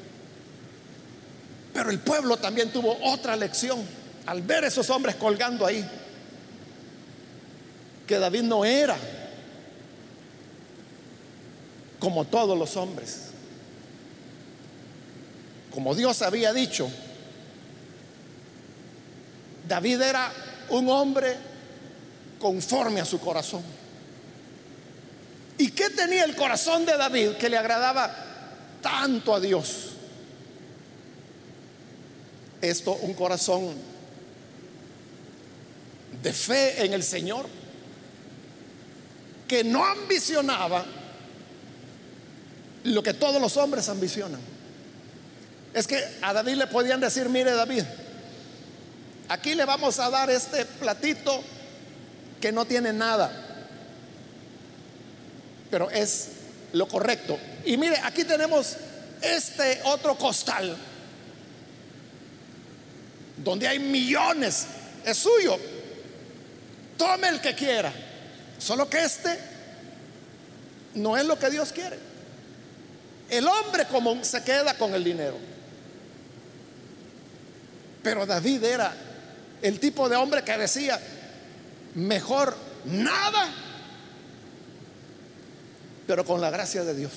Pero 1.73 1.89
el 1.89 1.97
pueblo 1.97 2.38
también 2.38 2.71
tuvo 2.71 2.95
otra 3.12 3.36
lección 3.36 3.84
al 4.27 4.43
ver 4.43 4.65
esos 4.65 4.88
hombres 4.91 5.15
colgando 5.15 5.65
ahí, 5.65 5.84
que 8.12 8.19
David 8.19 8.41
no 8.41 8.65
era 8.65 8.97
como 11.97 12.26
todos 12.26 12.60
los 12.60 12.76
hombres. 12.76 13.28
Como 15.74 15.95
Dios 15.95 16.21
había 16.21 16.52
dicho, 16.52 16.91
David 19.65 20.02
era 20.02 20.30
un 20.71 20.89
hombre 20.89 21.38
conforme 22.38 23.00
a 23.00 23.06
su 23.06 23.17
corazón. 23.21 23.63
¿Y 25.58 25.71
qué 25.71 25.89
tenía 25.91 26.26
el 26.26 26.36
corazón 26.36 26.86
de 26.86 26.97
David 26.97 27.38
que 27.39 27.47
le 27.47 27.58
agradaba 27.58 28.13
tanto 28.82 29.34
a 29.34 29.39
Dios? 29.39 29.91
Esto, 32.62 32.91
un 32.91 33.13
corazón 33.13 33.74
de 36.21 36.34
fe 36.34 36.84
en 36.84 36.93
el 36.93 37.04
Señor, 37.04 37.61
que 39.51 39.65
no 39.65 39.83
ambicionaba 39.83 40.85
lo 42.85 43.03
que 43.03 43.13
todos 43.13 43.41
los 43.41 43.57
hombres 43.57 43.89
ambicionan. 43.89 44.39
Es 45.73 45.87
que 45.87 46.01
a 46.21 46.31
David 46.31 46.53
le 46.53 46.67
podían 46.67 47.01
decir, 47.01 47.27
mire 47.27 47.51
David, 47.51 47.83
aquí 49.27 49.53
le 49.53 49.65
vamos 49.65 49.99
a 49.99 50.09
dar 50.09 50.29
este 50.29 50.63
platito 50.63 51.43
que 52.39 52.53
no 52.53 52.63
tiene 52.63 52.93
nada, 52.93 53.29
pero 55.69 55.89
es 55.89 56.29
lo 56.71 56.87
correcto. 56.87 57.37
Y 57.65 57.75
mire, 57.75 57.97
aquí 58.05 58.23
tenemos 58.23 58.77
este 59.21 59.81
otro 59.83 60.17
costal, 60.17 60.77
donde 63.35 63.67
hay 63.67 63.79
millones, 63.79 64.65
es 65.03 65.17
suyo. 65.17 65.59
Tome 66.95 67.27
el 67.27 67.41
que 67.41 67.53
quiera, 67.53 67.91
solo 68.62 68.89
que 68.89 69.04
este 69.04 69.38
no 70.95 71.17
es 71.17 71.26
lo 71.26 71.38
que 71.39 71.50
Dios 71.50 71.71
quiere. 71.71 71.97
El 73.30 73.47
hombre 73.47 73.86
común 73.86 74.24
se 74.24 74.43
queda 74.43 74.78
con 74.78 74.93
el 74.93 75.04
dinero. 75.04 75.38
Pero 78.04 78.26
David 78.26 78.63
era 78.63 78.93
el 79.62 79.80
tipo 79.80 80.10
de 80.10 80.15
hombre 80.15 80.43
que 80.43 80.58
decía, 80.58 81.00
mejor 81.95 82.56
nada, 82.86 83.50
pero 86.08 86.26
con 86.26 86.41
la 86.41 86.50
gracia 86.50 86.84
de 86.84 86.95
Dios. 86.95 87.12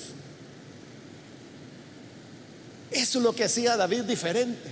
Eso 2.90 3.18
es 3.18 3.24
lo 3.24 3.34
que 3.34 3.44
hacía 3.44 3.76
David 3.76 4.02
diferente. 4.02 4.70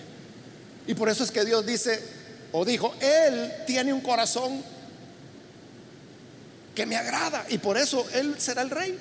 Y 0.87 0.95
por 0.95 1.09
eso 1.09 1.25
es 1.25 1.31
que 1.31 1.45
Dios 1.45 1.67
dice, 1.67 2.01
o 2.53 2.65
dijo, 2.65 2.95
Él 3.01 3.53
tiene 3.67 3.93
un 3.93 4.01
corazón 4.01 4.63
que 6.75 6.87
me 6.87 6.97
agrada 6.97 7.45
y 7.49 7.59
por 7.59 7.77
eso 7.77 8.07
Él 8.15 8.37
será 8.39 8.63
el 8.63 8.71
rey. 8.71 8.99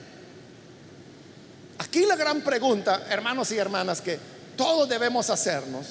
Aquí 1.78 2.06
la 2.06 2.16
gran 2.16 2.42
pregunta, 2.42 3.08
hermanos 3.10 3.52
y 3.52 3.58
hermanas, 3.58 4.02
que 4.02 4.20
todos 4.56 4.88
debemos 4.88 5.30
hacernos, 5.30 5.88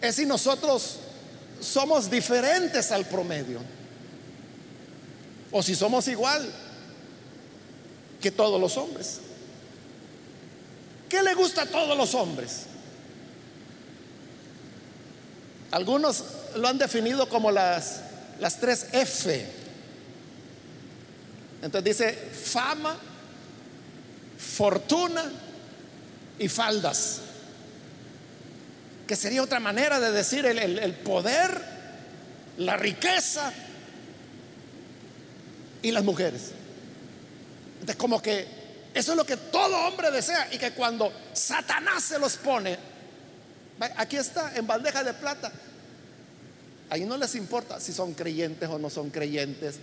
es 0.00 0.14
si 0.14 0.26
nosotros 0.26 0.98
somos 1.60 2.10
diferentes 2.10 2.92
al 2.92 3.06
promedio 3.06 3.60
o 5.50 5.62
si 5.62 5.74
somos 5.74 6.06
igual 6.08 6.46
que 8.20 8.30
todos 8.30 8.60
los 8.60 8.76
hombres. 8.76 9.20
¿Qué 11.08 11.22
le 11.22 11.34
gusta 11.34 11.62
a 11.62 11.66
todos 11.66 11.96
los 11.96 12.14
hombres? 12.14 12.64
Algunos 15.70 16.24
lo 16.56 16.68
han 16.68 16.78
definido 16.78 17.28
como 17.28 17.50
las, 17.50 18.00
las 18.40 18.58
tres 18.60 18.88
F. 18.92 19.46
Entonces 21.62 21.84
dice 21.84 22.12
fama, 22.12 22.96
fortuna 24.38 25.24
y 26.38 26.48
faldas. 26.48 27.20
Que 29.06 29.16
sería 29.16 29.42
otra 29.42 29.58
manera 29.58 29.98
de 30.00 30.12
decir 30.12 30.46
el, 30.46 30.92
poder, 30.94 31.60
la 32.58 32.76
riqueza 32.76 33.52
y 35.82 35.90
las 35.90 36.04
mujeres. 36.04 36.50
Entonces 37.74 37.96
como 37.96 38.20
que 38.20 38.46
eso 38.94 39.12
es 39.12 39.16
lo 39.16 39.24
que 39.24 39.36
todo 39.36 39.76
hombre 39.86 40.10
desea 40.10 40.48
y 40.52 40.58
que 40.58 40.72
cuando 40.72 41.12
Satanás 41.32 42.04
se 42.04 42.18
los 42.18 42.36
pone, 42.36 42.76
aquí 43.96 44.16
está 44.16 44.56
en 44.56 44.66
bandeja 44.66 45.02
de 45.02 45.14
plata. 45.14 45.50
Ahí 46.90 47.04
no 47.04 47.16
les 47.16 47.34
importa 47.34 47.80
si 47.80 47.92
son 47.92 48.14
creyentes 48.14 48.68
o 48.68 48.78
no 48.78 48.90
son 48.90 49.10
creyentes, 49.10 49.76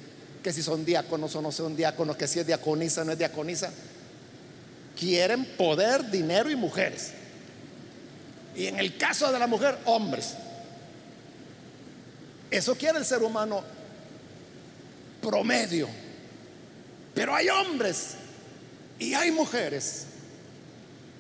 que 0.45 0.53
si 0.53 0.61
son 0.61 0.85
diáconos 0.85 1.35
o 1.35 1.41
no 1.41 1.51
son 1.51 1.75
diáconos, 1.75 2.17
que 2.17 2.27
si 2.27 2.37
es 2.37 2.45
diaconisa 2.45 3.01
o 3.01 3.03
no 3.03 3.13
es 3.13 3.17
diaconisa. 3.17 3.71
Quieren 4.95 5.43
poder, 5.57 6.11
dinero 6.11 6.51
y 6.51 6.55
mujeres. 6.55 7.13
Y 8.55 8.67
en 8.67 8.77
el 8.77 8.95
caso 8.95 9.31
de 9.31 9.39
la 9.39 9.47
mujer, 9.47 9.75
hombres. 9.85 10.35
Eso 12.51 12.75
quiere 12.75 12.99
el 12.99 13.05
ser 13.05 13.23
humano 13.23 13.63
promedio. 15.19 15.89
Pero 17.15 17.33
hay 17.33 17.49
hombres 17.49 18.11
y 18.99 19.15
hay 19.15 19.31
mujeres 19.31 20.05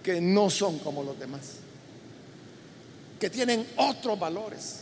que 0.03 0.21
no 0.21 0.51
son 0.51 0.77
como 0.77 1.01
los 1.01 1.19
demás, 1.19 1.41
que 3.19 3.31
tienen 3.31 3.65
otros 3.77 4.19
valores, 4.19 4.81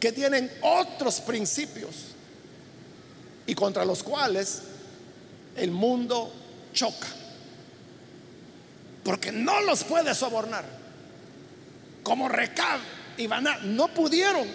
que 0.00 0.10
tienen 0.10 0.50
otros 0.60 1.20
principios 1.20 2.07
y 3.48 3.54
contra 3.54 3.84
los 3.86 4.02
cuales 4.02 4.60
el 5.56 5.70
mundo 5.70 6.30
choca, 6.74 7.08
porque 9.02 9.32
no 9.32 9.62
los 9.62 9.84
puede 9.84 10.14
sobornar. 10.14 10.66
Como 12.02 12.28
Recab 12.28 12.78
y 13.16 13.26
Baná 13.26 13.56
no 13.62 13.88
pudieron 13.88 14.46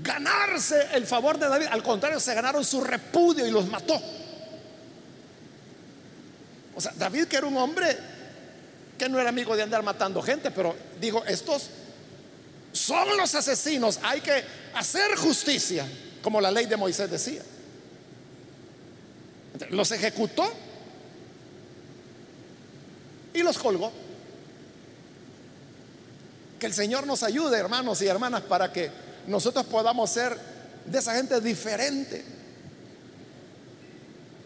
ganarse 0.00 0.90
el 0.94 1.06
favor 1.06 1.38
de 1.38 1.48
David, 1.48 1.66
al 1.68 1.82
contrario, 1.82 2.20
se 2.20 2.34
ganaron 2.34 2.64
su 2.64 2.82
repudio 2.84 3.44
y 3.44 3.50
los 3.50 3.66
mató. 3.66 4.00
O 6.76 6.80
sea, 6.80 6.92
David 6.96 7.24
que 7.24 7.36
era 7.36 7.48
un 7.48 7.56
hombre 7.56 7.98
que 8.96 9.08
no 9.08 9.18
era 9.18 9.30
amigo 9.30 9.56
de 9.56 9.64
andar 9.64 9.82
matando 9.82 10.22
gente, 10.22 10.52
pero 10.52 10.76
dijo, 11.00 11.24
estos 11.24 11.68
son 12.70 13.16
los 13.16 13.34
asesinos, 13.34 13.98
hay 14.04 14.20
que 14.20 14.44
hacer 14.74 15.16
justicia, 15.16 15.84
como 16.22 16.40
la 16.40 16.52
ley 16.52 16.66
de 16.66 16.76
Moisés 16.76 17.10
decía. 17.10 17.42
Los 19.70 19.90
ejecutó 19.92 20.50
y 23.32 23.42
los 23.42 23.58
colgó. 23.58 23.92
Que 26.58 26.66
el 26.66 26.72
Señor 26.72 27.06
nos 27.06 27.22
ayude, 27.22 27.58
hermanos 27.58 28.00
y 28.02 28.06
hermanas, 28.06 28.42
para 28.42 28.72
que 28.72 28.90
nosotros 29.26 29.66
podamos 29.66 30.10
ser 30.10 30.38
de 30.86 30.98
esa 30.98 31.14
gente 31.14 31.40
diferente. 31.40 32.24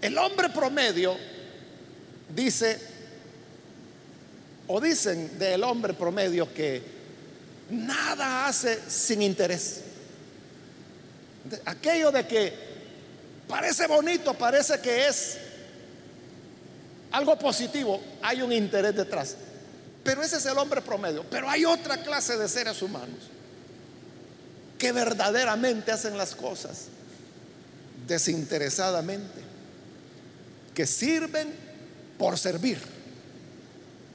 El 0.01 0.17
hombre 0.19 0.49
promedio 0.49 1.17
dice, 2.35 2.79
o 4.67 4.81
dicen 4.81 5.39
del 5.39 5.63
hombre 5.63 5.95
promedio 5.95 6.53
que 6.53 6.83
nada 7.71 8.47
hace 8.47 8.81
sin 8.89 9.23
interés. 9.23 9.83
Aquello 11.65 12.11
de 12.11 12.27
que 12.27 12.70
parece 13.51 13.87
bonito, 13.87 14.33
parece 14.35 14.81
que 14.81 15.09
es 15.09 15.37
algo 17.11 17.39
positivo, 17.39 18.01
hay 18.23 18.41
un 18.41 18.53
interés 18.53 18.95
detrás. 18.95 19.37
Pero 20.03 20.23
ese 20.23 20.37
es 20.37 20.47
el 20.47 20.57
hombre 20.57 20.81
promedio. 20.81 21.25
Pero 21.29 21.51
hay 21.51 21.65
otra 21.65 22.03
clase 22.03 22.37
de 22.37 22.49
seres 22.49 22.81
humanos 22.81 23.19
que 24.79 24.93
verdaderamente 24.93 25.93
hacen 25.93 26.17
las 26.17 26.35
cosas 26.35 26.87
desinteresadamente, 28.07 29.41
que 30.75 30.87
sirven 30.87 31.53
por 32.19 32.39
servir. 32.39 32.81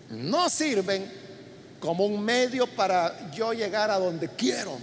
No 0.09 0.49
sirven 0.49 1.11
como 1.79 2.05
un 2.05 2.23
medio 2.23 2.65
para 2.67 3.31
yo 3.31 3.53
llegar 3.53 3.91
a 3.91 3.99
donde 3.99 4.29
quiero. 4.29 4.77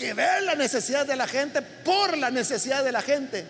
Que 0.00 0.14
ve 0.14 0.40
la 0.46 0.54
necesidad 0.54 1.04
de 1.04 1.14
la 1.14 1.26
gente 1.28 1.60
por 1.60 2.16
la 2.16 2.30
necesidad 2.30 2.82
de 2.82 2.90
la 2.90 3.02
gente 3.02 3.44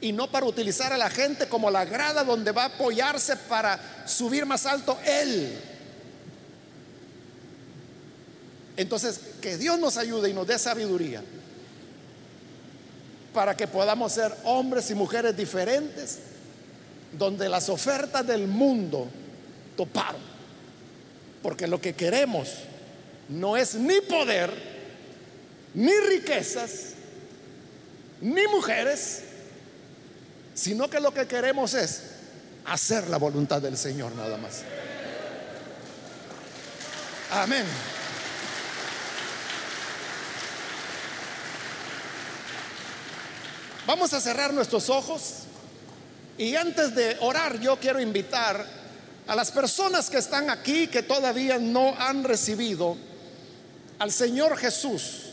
y 0.00 0.12
no 0.12 0.30
para 0.30 0.46
utilizar 0.46 0.92
a 0.92 0.96
la 0.96 1.10
gente 1.10 1.48
como 1.48 1.72
la 1.72 1.84
grada 1.84 2.22
donde 2.22 2.52
va 2.52 2.62
a 2.62 2.66
apoyarse 2.66 3.34
para 3.34 4.06
subir 4.06 4.46
más 4.46 4.64
alto 4.64 4.96
él. 5.04 5.58
Entonces, 8.76 9.18
que 9.42 9.56
Dios 9.56 9.76
nos 9.80 9.96
ayude 9.96 10.30
y 10.30 10.34
nos 10.34 10.46
dé 10.46 10.56
sabiduría 10.56 11.20
para 13.34 13.56
que 13.56 13.66
podamos 13.66 14.12
ser 14.12 14.32
hombres 14.44 14.88
y 14.92 14.94
mujeres 14.94 15.36
diferentes, 15.36 16.20
donde 17.10 17.48
las 17.48 17.68
ofertas 17.68 18.24
del 18.24 18.46
mundo 18.46 19.08
toparon. 19.76 20.20
Porque 21.42 21.66
lo 21.66 21.80
que 21.80 21.94
queremos 21.94 22.50
no 23.28 23.56
es 23.56 23.74
ni 23.74 24.00
poder, 24.02 24.77
ni 25.78 25.96
riquezas, 26.00 26.94
ni 28.20 28.48
mujeres, 28.48 29.20
sino 30.52 30.90
que 30.90 30.98
lo 30.98 31.14
que 31.14 31.28
queremos 31.28 31.72
es 31.74 32.02
hacer 32.64 33.06
la 33.08 33.16
voluntad 33.16 33.62
del 33.62 33.78
Señor 33.78 34.10
nada 34.16 34.36
más. 34.38 34.62
Amén. 37.30 37.64
Vamos 43.86 44.12
a 44.12 44.20
cerrar 44.20 44.52
nuestros 44.52 44.90
ojos 44.90 45.44
y 46.36 46.56
antes 46.56 46.92
de 46.96 47.16
orar 47.20 47.60
yo 47.60 47.78
quiero 47.78 48.00
invitar 48.00 48.66
a 49.28 49.36
las 49.36 49.52
personas 49.52 50.10
que 50.10 50.18
están 50.18 50.50
aquí 50.50 50.88
que 50.88 51.04
todavía 51.04 51.60
no 51.60 51.94
han 51.96 52.24
recibido 52.24 52.96
al 54.00 54.10
Señor 54.10 54.56
Jesús 54.56 55.28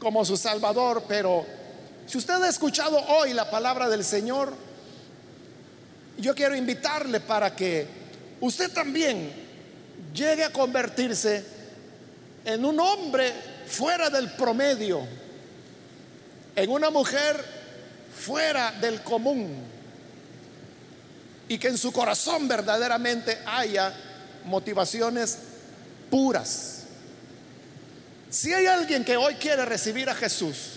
como 0.00 0.24
su 0.24 0.36
Salvador, 0.36 1.04
pero 1.06 1.46
si 2.06 2.18
usted 2.18 2.42
ha 2.42 2.48
escuchado 2.48 2.98
hoy 2.98 3.32
la 3.32 3.48
palabra 3.48 3.88
del 3.88 4.04
Señor, 4.04 4.52
yo 6.18 6.34
quiero 6.34 6.56
invitarle 6.56 7.20
para 7.20 7.54
que 7.54 7.86
usted 8.40 8.72
también 8.72 9.30
llegue 10.12 10.42
a 10.42 10.50
convertirse 10.50 11.44
en 12.44 12.64
un 12.64 12.80
hombre 12.80 13.32
fuera 13.68 14.10
del 14.10 14.32
promedio 14.32 15.06
en 16.56 16.70
una 16.70 16.90
mujer 16.90 17.42
fuera 18.14 18.72
del 18.72 19.02
común 19.02 19.56
y 21.48 21.58
que 21.58 21.68
en 21.68 21.78
su 21.78 21.92
corazón 21.92 22.46
verdaderamente 22.46 23.38
haya 23.46 23.92
motivaciones 24.44 25.38
puras. 26.10 26.79
Si 28.30 28.52
hay 28.52 28.66
alguien 28.66 29.04
que 29.04 29.16
hoy 29.16 29.34
quiere 29.34 29.64
recibir 29.64 30.08
a 30.08 30.14
Jesús 30.14 30.76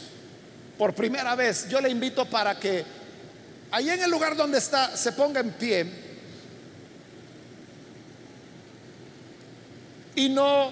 por 0.77 0.93
primera 0.93 1.35
vez, 1.35 1.69
yo 1.69 1.79
le 1.79 1.89
invito 1.89 2.25
para 2.25 2.59
que 2.59 2.83
ahí 3.71 3.89
en 3.89 4.03
el 4.03 4.09
lugar 4.09 4.35
donde 4.35 4.57
está 4.57 4.97
se 4.97 5.11
ponga 5.11 5.39
en 5.39 5.51
pie 5.51 6.03
Y 10.15 10.29
no, 10.29 10.71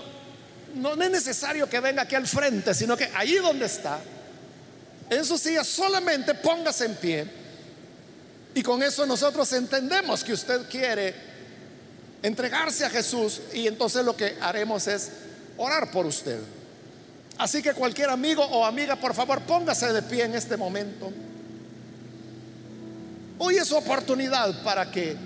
no 0.75 1.01
es 1.01 1.11
necesario 1.11 1.67
que 1.67 1.79
venga 1.79 2.03
aquí 2.03 2.15
al 2.15 2.27
frente, 2.27 2.73
sino 2.73 2.95
que 2.95 3.09
allí 3.15 3.36
donde 3.38 3.65
está, 3.65 3.99
en 5.09 5.25
su 5.25 5.38
silla 5.38 5.63
solamente 5.63 6.36
póngase 6.36 6.86
en 6.86 6.95
pie. 6.95 7.27
Y 8.53 8.61
con 8.61 8.84
eso 8.84 9.05
nosotros 9.05 9.51
entendemos 9.53 10.23
que 10.23 10.34
usted 10.34 10.69
quiere 10.69 11.13
entregarse 12.21 12.86
a 12.86 12.89
Jesús 12.89 13.41
y 13.53 13.67
entonces 13.67 14.05
lo 14.05 14.15
que 14.15 14.38
haremos 14.41 14.88
es 14.88 15.09
orar 15.57 15.89
por 15.89 16.05
usted. 16.05 16.39
Así 17.38 17.61
que 17.61 17.73
cualquier 17.73 18.09
amigo 18.09 18.43
o 18.43 18.65
amiga, 18.65 18.95
por 18.95 19.13
favor, 19.13 19.41
póngase 19.41 19.91
de 19.93 20.01
pie 20.03 20.25
en 20.25 20.36
este 20.36 20.57
momento. 20.57 21.11
Hoy 23.39 23.55
es 23.55 23.71
oportunidad 23.71 24.61
para 24.63 24.91
que 24.91 25.17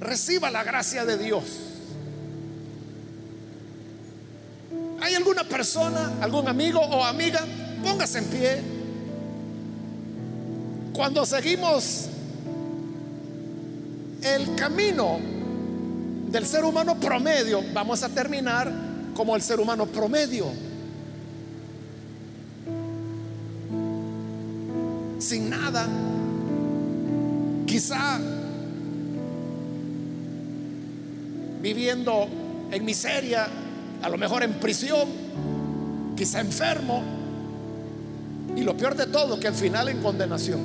reciba 0.00 0.50
la 0.50 0.64
gracia 0.64 1.04
de 1.04 1.16
Dios. 1.16 1.44
¿Hay 5.00 5.14
alguna 5.14 5.44
persona, 5.44 6.12
algún 6.20 6.48
amigo 6.48 6.80
o 6.80 7.04
amiga? 7.04 7.44
Póngase 7.82 8.18
en 8.18 8.24
pie. 8.26 8.62
Cuando 10.92 11.24
seguimos 11.24 12.06
el 14.22 14.54
camino 14.54 15.18
del 16.28 16.46
ser 16.46 16.64
humano 16.64 16.98
promedio, 16.98 17.62
vamos 17.72 18.02
a 18.02 18.08
terminar 18.08 18.70
como 19.14 19.34
el 19.36 19.42
ser 19.42 19.60
humano 19.60 19.86
promedio. 19.86 20.46
Quizá 27.66 28.18
viviendo 31.62 32.28
en 32.70 32.84
miseria, 32.84 33.46
a 34.02 34.08
lo 34.08 34.18
mejor 34.18 34.42
en 34.42 34.54
prisión, 34.54 35.08
quizá 36.16 36.40
enfermo, 36.40 37.02
y 38.56 38.62
lo 38.62 38.76
peor 38.76 38.96
de 38.96 39.06
todo, 39.06 39.38
que 39.38 39.48
al 39.48 39.54
final 39.54 39.88
en 39.88 40.02
condenación. 40.02 40.60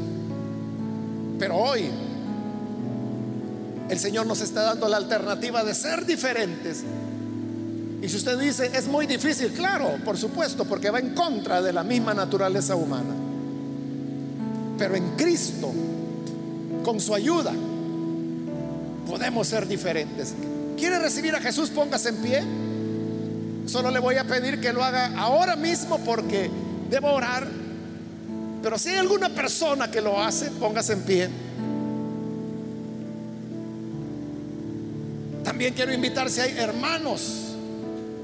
Pero 1.40 1.56
hoy 1.56 1.90
el 3.90 4.00
Señor 4.00 4.26
nos 4.26 4.42
está 4.42 4.64
dando 4.64 4.88
la 4.90 4.98
alternativa 4.98 5.64
de 5.64 5.74
ser 5.74 6.06
diferentes. 6.06 6.84
Y 8.02 8.10
si 8.10 8.18
usted 8.18 8.38
dice, 8.40 8.72
es 8.74 8.88
muy 8.88 9.06
difícil, 9.06 9.52
claro, 9.54 9.98
por 10.04 10.18
supuesto, 10.18 10.66
porque 10.66 10.90
va 10.90 11.00
en 11.00 11.14
contra 11.14 11.62
de 11.62 11.72
la 11.74 11.84
misma 11.84 12.14
naturaleza 12.14 12.76
humana. 12.76 13.27
Pero 14.78 14.96
en 14.96 15.16
Cristo, 15.16 15.74
con 16.84 17.00
su 17.00 17.14
ayuda, 17.14 17.54
podemos 19.08 19.48
ser 19.48 19.68
diferentes. 19.68 20.34
¿Quiere 20.78 21.00
recibir 21.00 21.36
a 21.36 21.42
Jesús? 21.42 21.70
Póngase 21.70 22.10
en 22.10 22.18
pie. 22.18 22.44
Solo 23.66 23.92
le 23.92 24.00
voy 24.00 24.16
a 24.16 24.24
pedir 24.24 24.62
que 24.62 24.72
lo 24.72 24.84
haga 24.84 25.18
ahora 25.18 25.56
mismo 25.56 26.00
porque 26.00 26.50
debo 26.90 27.12
orar. 27.12 27.48
Pero 28.62 28.78
si 28.78 28.90
hay 28.90 28.98
alguna 28.98 29.30
persona 29.30 29.90
que 29.90 30.02
lo 30.02 30.22
hace, 30.22 30.52
póngase 30.52 30.94
en 30.94 31.02
pie. 31.02 31.30
También 35.44 35.74
quiero 35.74 35.94
invitar 35.94 36.30
si 36.30 36.42
hay 36.42 36.58
hermanos 36.58 37.56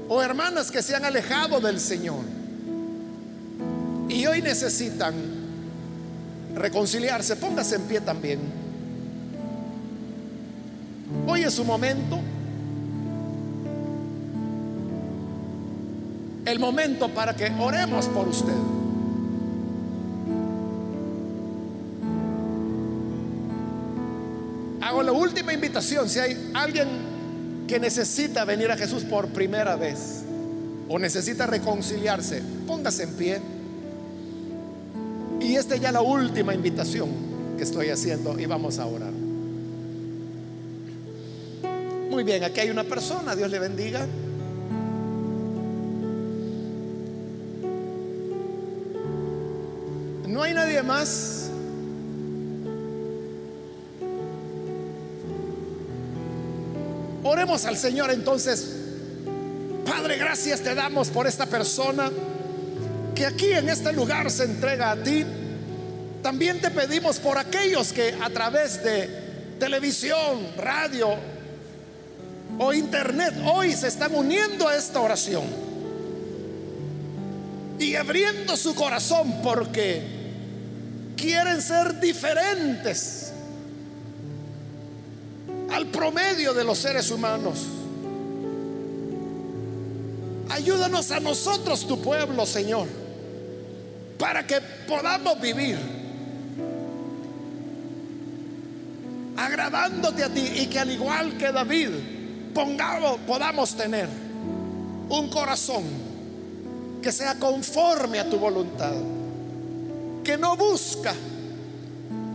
o 0.08 0.22
hermanas 0.22 0.70
que 0.70 0.82
se 0.82 0.94
han 0.94 1.04
alejado 1.04 1.60
del 1.60 1.80
Señor 1.80 2.20
y 4.08 4.26
hoy 4.26 4.42
necesitan 4.42 5.14
reconciliarse, 6.54 7.36
póngase 7.36 7.76
en 7.76 7.82
pie 7.82 8.00
también. 8.00 8.38
Hoy 11.26 11.42
es 11.42 11.54
su 11.54 11.64
momento. 11.64 12.20
El 16.44 16.58
momento 16.58 17.08
para 17.08 17.34
que 17.34 17.50
oremos 17.58 18.06
por 18.06 18.28
usted. 18.28 18.52
Hago 24.82 25.02
la 25.02 25.12
última 25.12 25.52
invitación. 25.52 26.08
Si 26.08 26.18
hay 26.18 26.50
alguien 26.52 27.64
que 27.66 27.80
necesita 27.80 28.44
venir 28.44 28.70
a 28.70 28.76
Jesús 28.76 29.02
por 29.04 29.28
primera 29.28 29.76
vez 29.76 30.22
o 30.88 30.98
necesita 30.98 31.46
reconciliarse, 31.46 32.42
póngase 32.66 33.04
en 33.04 33.14
pie. 33.14 33.53
Y 35.44 35.56
esta 35.56 35.74
es 35.74 35.82
ya 35.82 35.92
la 35.92 36.00
última 36.00 36.54
invitación 36.54 37.10
que 37.58 37.64
estoy 37.64 37.90
haciendo 37.90 38.40
y 38.40 38.46
vamos 38.46 38.78
a 38.78 38.86
orar. 38.86 39.12
Muy 42.08 42.24
bien, 42.24 42.42
aquí 42.44 42.60
hay 42.60 42.70
una 42.70 42.84
persona, 42.84 43.36
Dios 43.36 43.50
le 43.50 43.58
bendiga. 43.58 44.06
No 50.26 50.42
hay 50.42 50.54
nadie 50.54 50.82
más. 50.82 51.50
Oremos 57.22 57.66
al 57.66 57.76
Señor 57.76 58.10
entonces. 58.10 58.76
Padre, 59.84 60.16
gracias 60.16 60.62
te 60.62 60.74
damos 60.74 61.10
por 61.10 61.26
esta 61.26 61.44
persona 61.44 62.10
que 63.14 63.26
aquí 63.26 63.52
en 63.52 63.68
este 63.68 63.92
lugar 63.92 64.30
se 64.30 64.44
entrega 64.44 64.90
a 64.90 64.96
ti. 64.96 65.24
También 66.22 66.60
te 66.60 66.70
pedimos 66.70 67.18
por 67.18 67.38
aquellos 67.38 67.92
que 67.92 68.16
a 68.20 68.30
través 68.30 68.82
de 68.82 69.56
televisión, 69.58 70.48
radio 70.56 71.14
o 72.58 72.72
internet 72.72 73.34
hoy 73.44 73.72
se 73.72 73.88
están 73.88 74.14
uniendo 74.14 74.68
a 74.68 74.76
esta 74.76 75.00
oración 75.00 75.44
y 77.78 77.96
abriendo 77.96 78.56
su 78.56 78.74
corazón 78.74 79.42
porque 79.42 80.02
quieren 81.16 81.60
ser 81.60 82.00
diferentes 82.00 83.32
al 85.70 85.86
promedio 85.86 86.54
de 86.54 86.64
los 86.64 86.78
seres 86.78 87.10
humanos. 87.10 87.66
Ayúdanos 90.50 91.10
a 91.10 91.20
nosotros, 91.20 91.86
tu 91.86 92.00
pueblo, 92.00 92.46
Señor, 92.46 92.86
para 94.18 94.46
que 94.46 94.60
podamos 94.86 95.40
vivir 95.40 95.78
agradándote 99.36 100.24
a 100.24 100.28
ti 100.28 100.46
y 100.56 100.66
que 100.66 100.78
al 100.78 100.90
igual 100.90 101.36
que 101.36 101.50
David 101.50 101.90
pongamos, 102.54 103.18
podamos 103.26 103.76
tener 103.76 104.08
un 105.08 105.28
corazón 105.28 105.84
que 107.02 107.12
sea 107.12 107.38
conforme 107.38 108.18
a 108.20 108.30
tu 108.30 108.38
voluntad, 108.38 108.94
que 110.22 110.38
no 110.38 110.56
busca 110.56 111.14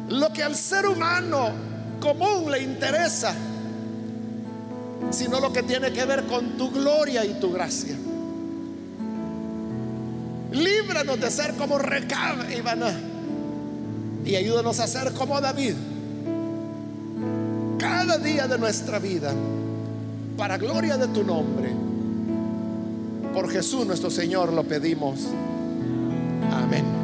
lo 0.10 0.32
que 0.34 0.44
al 0.44 0.56
ser 0.56 0.86
humano 0.86 1.52
común 2.00 2.52
le 2.52 2.62
interesa, 2.62 3.34
sino 5.10 5.40
lo 5.40 5.52
que 5.52 5.64
tiene 5.64 5.92
que 5.92 6.06
ver 6.06 6.26
con 6.26 6.58
tu 6.58 6.70
gloria 6.72 7.26
y 7.26 7.40
tu 7.40 7.52
gracia. 7.52 7.96
Líbranos 10.52 11.20
de 11.20 11.32
ser 11.32 11.54
como 11.56 11.78
Recab 11.78 12.52
y 12.52 12.62
Baná 12.62 12.94
y 14.26 14.36
ayúdanos 14.36 14.80
a 14.80 14.88
ser 14.88 15.14
como 15.14 15.40
David 15.42 15.74
cada 17.80 18.18
día 18.18 18.48
de 18.48 18.58
nuestra 18.58 19.00
vida 19.00 19.34
para 20.38 20.58
gloria 20.58 20.98
de 20.98 21.08
tu 21.08 21.24
nombre. 21.24 21.72
Por 23.34 23.50
Jesús 23.50 23.86
nuestro 23.86 24.10
Señor 24.10 24.54
lo 24.54 24.64
pedimos. 24.64 25.20
Amén. 26.52 26.99